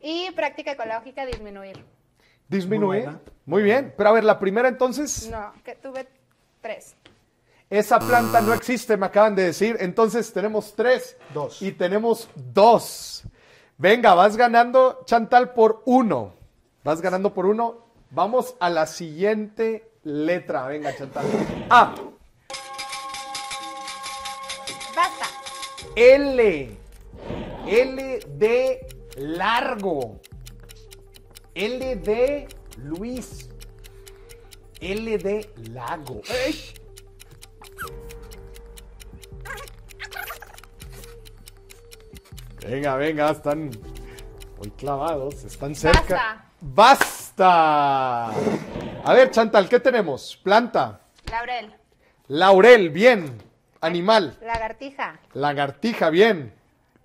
[0.00, 1.84] Y práctica ecológica, disminuir.
[2.48, 3.20] Muy buena.
[3.46, 3.94] Muy bien.
[3.96, 6.08] Pero a ver, la primera entonces, No, que tuve
[6.60, 6.96] tres.
[7.68, 9.76] esa planta no existe, me acaban de decir.
[9.80, 11.16] Entonces tenemos tres.
[11.32, 11.62] Dos.
[11.62, 13.22] Y tenemos dos.
[13.78, 16.34] Venga, vas ganando, Chantal, por uno.
[16.82, 17.86] Vas ganando por uno.
[18.10, 20.66] Vamos a la siguiente letra.
[20.66, 21.24] Venga, Chantal.
[21.70, 21.94] A.
[24.96, 25.26] Basta.
[25.94, 26.76] L.
[27.66, 30.20] L de largo.
[31.54, 33.48] L de Luis.
[34.80, 36.22] L de lago.
[36.28, 36.74] ¡Ey!
[42.66, 43.70] Venga, venga, están
[44.58, 46.44] muy clavados, están cerca.
[46.60, 48.26] Basta.
[48.28, 50.38] A ver, Chantal, ¿qué tenemos?
[50.42, 51.00] Planta.
[51.30, 51.74] Laurel.
[52.28, 53.38] Laurel, bien.
[53.80, 54.36] Animal.
[54.42, 55.18] Lagartija.
[55.32, 56.54] Lagartija, bien.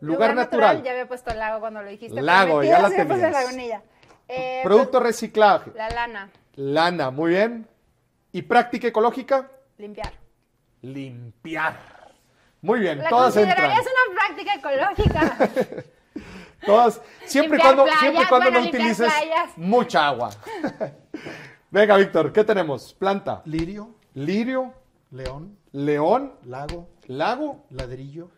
[0.01, 0.83] Lugar, natural.
[0.83, 2.21] Ya había puesto lago cuando lo dijiste.
[2.21, 3.31] Lago, ya la tenías.
[3.31, 3.81] lagunilla.
[4.27, 5.71] Eh, Producto reciclaje.
[5.71, 6.29] pues, la lana.
[6.55, 7.67] Lana, muy bien.
[8.31, 9.49] ¿Y práctica ecológica?
[9.77, 10.11] Limpiar.
[10.81, 11.77] Limpiar.
[12.61, 13.55] Muy bien, La todas entran.
[13.55, 15.83] considerarías una práctica ecológica.
[16.65, 19.57] Todas, siempre y Limpiar cuando, playas, siempre cuando bueno, no utilices playas.
[19.57, 20.29] mucha agua.
[21.69, 22.93] Venga, Víctor, ¿qué tenemos?
[22.93, 23.41] Planta.
[23.45, 24.73] Lirio, Lirio,
[25.11, 28.31] león, león, lago, lago, ladrillo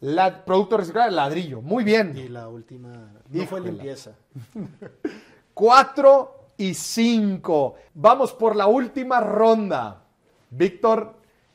[0.00, 1.60] la, producto reciclado, ladrillo.
[1.60, 2.16] Muy bien.
[2.16, 4.12] y la última no fue limpieza.
[5.54, 7.74] 4 y 5.
[7.94, 10.04] Vamos por la última ronda.
[10.50, 11.14] Víctor,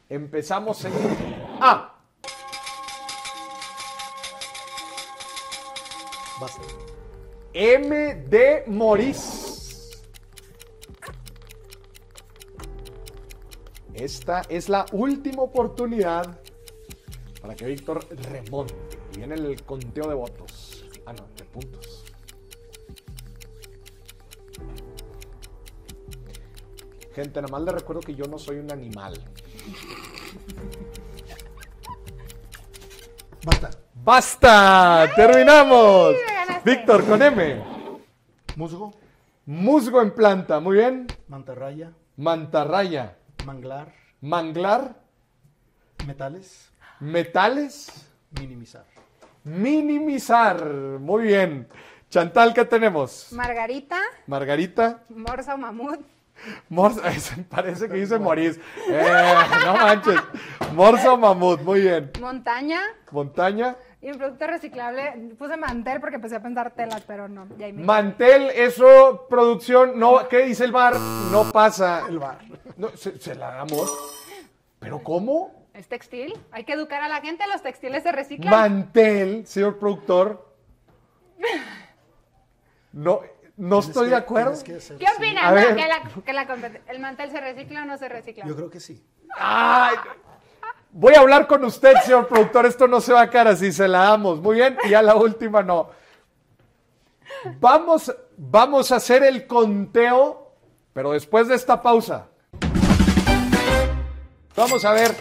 [0.10, 0.94] empezamos en
[1.61, 1.95] A.
[6.40, 6.61] Basta.
[7.53, 10.03] M de Morís.
[13.94, 16.43] Esta es la última oportunidad
[17.44, 18.74] para que Víctor remonte.
[19.14, 20.86] Y viene el conteo de votos.
[21.06, 22.06] Ah, no, de puntos.
[27.14, 29.14] Gente, nada más les recuerdo que yo no soy un animal.
[33.45, 33.70] Basta.
[33.94, 35.11] ¡Basta!
[35.14, 36.15] ¡Terminamos!
[36.64, 37.61] Víctor, con M.
[38.56, 38.94] Musgo,
[39.45, 41.07] Musgo en planta, muy bien.
[41.28, 43.18] mantarraya, Mantarraya.
[43.45, 44.95] manglar, Manglar.
[46.07, 46.72] metales,
[47.04, 47.92] Metales.
[48.40, 48.86] minimizar.
[49.44, 50.64] Minimizar.
[50.66, 51.68] Muy bien.
[52.10, 53.28] Chantal, ¿qué tenemos?
[53.34, 55.04] Margarita, Margarita.
[55.10, 56.00] morsa o mamut.
[56.70, 57.02] Morsa.
[57.50, 58.58] Parece que dice Morís.
[58.90, 59.34] Eh,
[59.66, 60.16] no manches.
[60.74, 61.62] Morsa o mamut.
[61.62, 62.12] Muy bien.
[62.22, 62.80] Montaña.
[63.12, 63.76] Montaña.
[64.02, 67.48] Y en producto reciclable puse mantel porque empecé a pensar telas, pero no.
[67.58, 70.00] Ya ahí me- Mantel, eso, producción.
[70.00, 70.96] No, ¿qué dice el bar?
[71.32, 72.06] No pasa.
[72.08, 72.40] El bar.
[72.78, 73.92] No, se, se la damos.
[74.80, 75.62] ¿Pero cómo?
[75.74, 76.38] ¿Es textil?
[76.52, 78.52] Hay que educar a la gente, los textiles se reciclan.
[78.54, 80.54] Mantel, señor productor.
[82.91, 83.22] No,
[83.58, 84.52] no estoy que- de acuerdo.
[84.52, 85.16] tienes que hacer ¿Qué así.
[85.18, 85.45] opinan?
[85.45, 85.76] A No, ver.
[85.76, 88.45] que la, que la compet- ¿El mantel se recicla o no se recicla?
[88.45, 89.04] Yo creo que sí.
[89.36, 89.95] Ay,
[90.91, 92.68] voy a hablar con usted, señor productor.
[92.68, 94.40] Esto no se va a quedar así, se la damos.
[94.41, 95.90] Muy bien, y a la última no.
[97.60, 100.54] Vamos, vamos a hacer el conteo,
[100.94, 102.28] pero después de esta pausa.
[104.56, 105.16] Vamos a ver,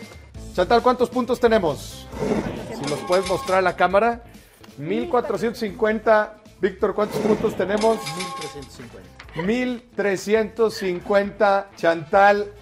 [0.55, 2.07] Chantal, ¿cuántos puntos tenemos?
[2.75, 4.23] Si nos puedes mostrar a la cámara.
[4.79, 6.35] 1450.
[6.61, 7.99] Víctor, ¿cuántos puntos tenemos?
[8.17, 9.43] 1350.
[9.47, 11.71] 1350.
[11.77, 12.53] Chantal,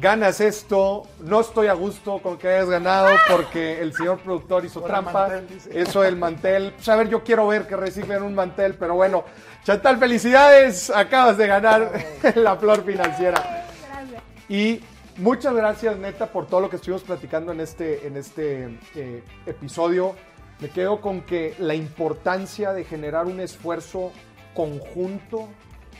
[0.00, 1.02] ganas esto.
[1.20, 4.94] No estoy a gusto con que hayas ganado porque el señor productor hizo Por el
[4.96, 5.28] trampa.
[5.28, 5.46] mantel.
[5.72, 6.72] Eso del mantel.
[6.74, 9.24] Pues a ver, yo quiero ver que reciben un mantel, pero bueno.
[9.64, 10.88] Chantal, felicidades.
[10.90, 11.92] Acabas de ganar
[12.34, 13.66] la flor financiera.
[13.90, 14.22] Gracias.
[14.48, 14.80] Y
[15.18, 20.14] muchas gracias, neta, por todo lo que estuvimos platicando en este, en este eh, episodio.
[20.60, 24.12] Me quedo con que la importancia de generar un esfuerzo
[24.54, 25.48] conjunto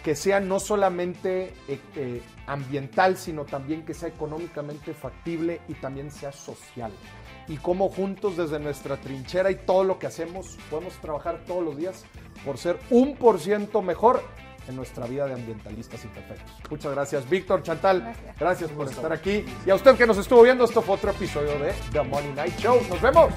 [0.05, 6.11] que sea no solamente eh, eh, ambiental, sino también que sea económicamente factible y también
[6.11, 6.93] sea social.
[7.49, 11.77] Y cómo juntos desde nuestra trinchera y todo lo que hacemos podemos trabajar todos los
[11.77, 12.05] días
[12.45, 14.23] por ser un por ciento mejor
[14.69, 16.53] en nuestra vida de ambientalistas imperfectos.
[16.71, 18.01] Muchas gracias, Víctor Chantal.
[18.01, 18.39] Gracias.
[18.39, 19.45] Gracias por estar aquí.
[19.67, 22.59] Y a usted que nos estuvo viendo, esto fue otro episodio de The Money Night
[22.59, 22.81] Show.
[22.89, 23.33] Nos vemos.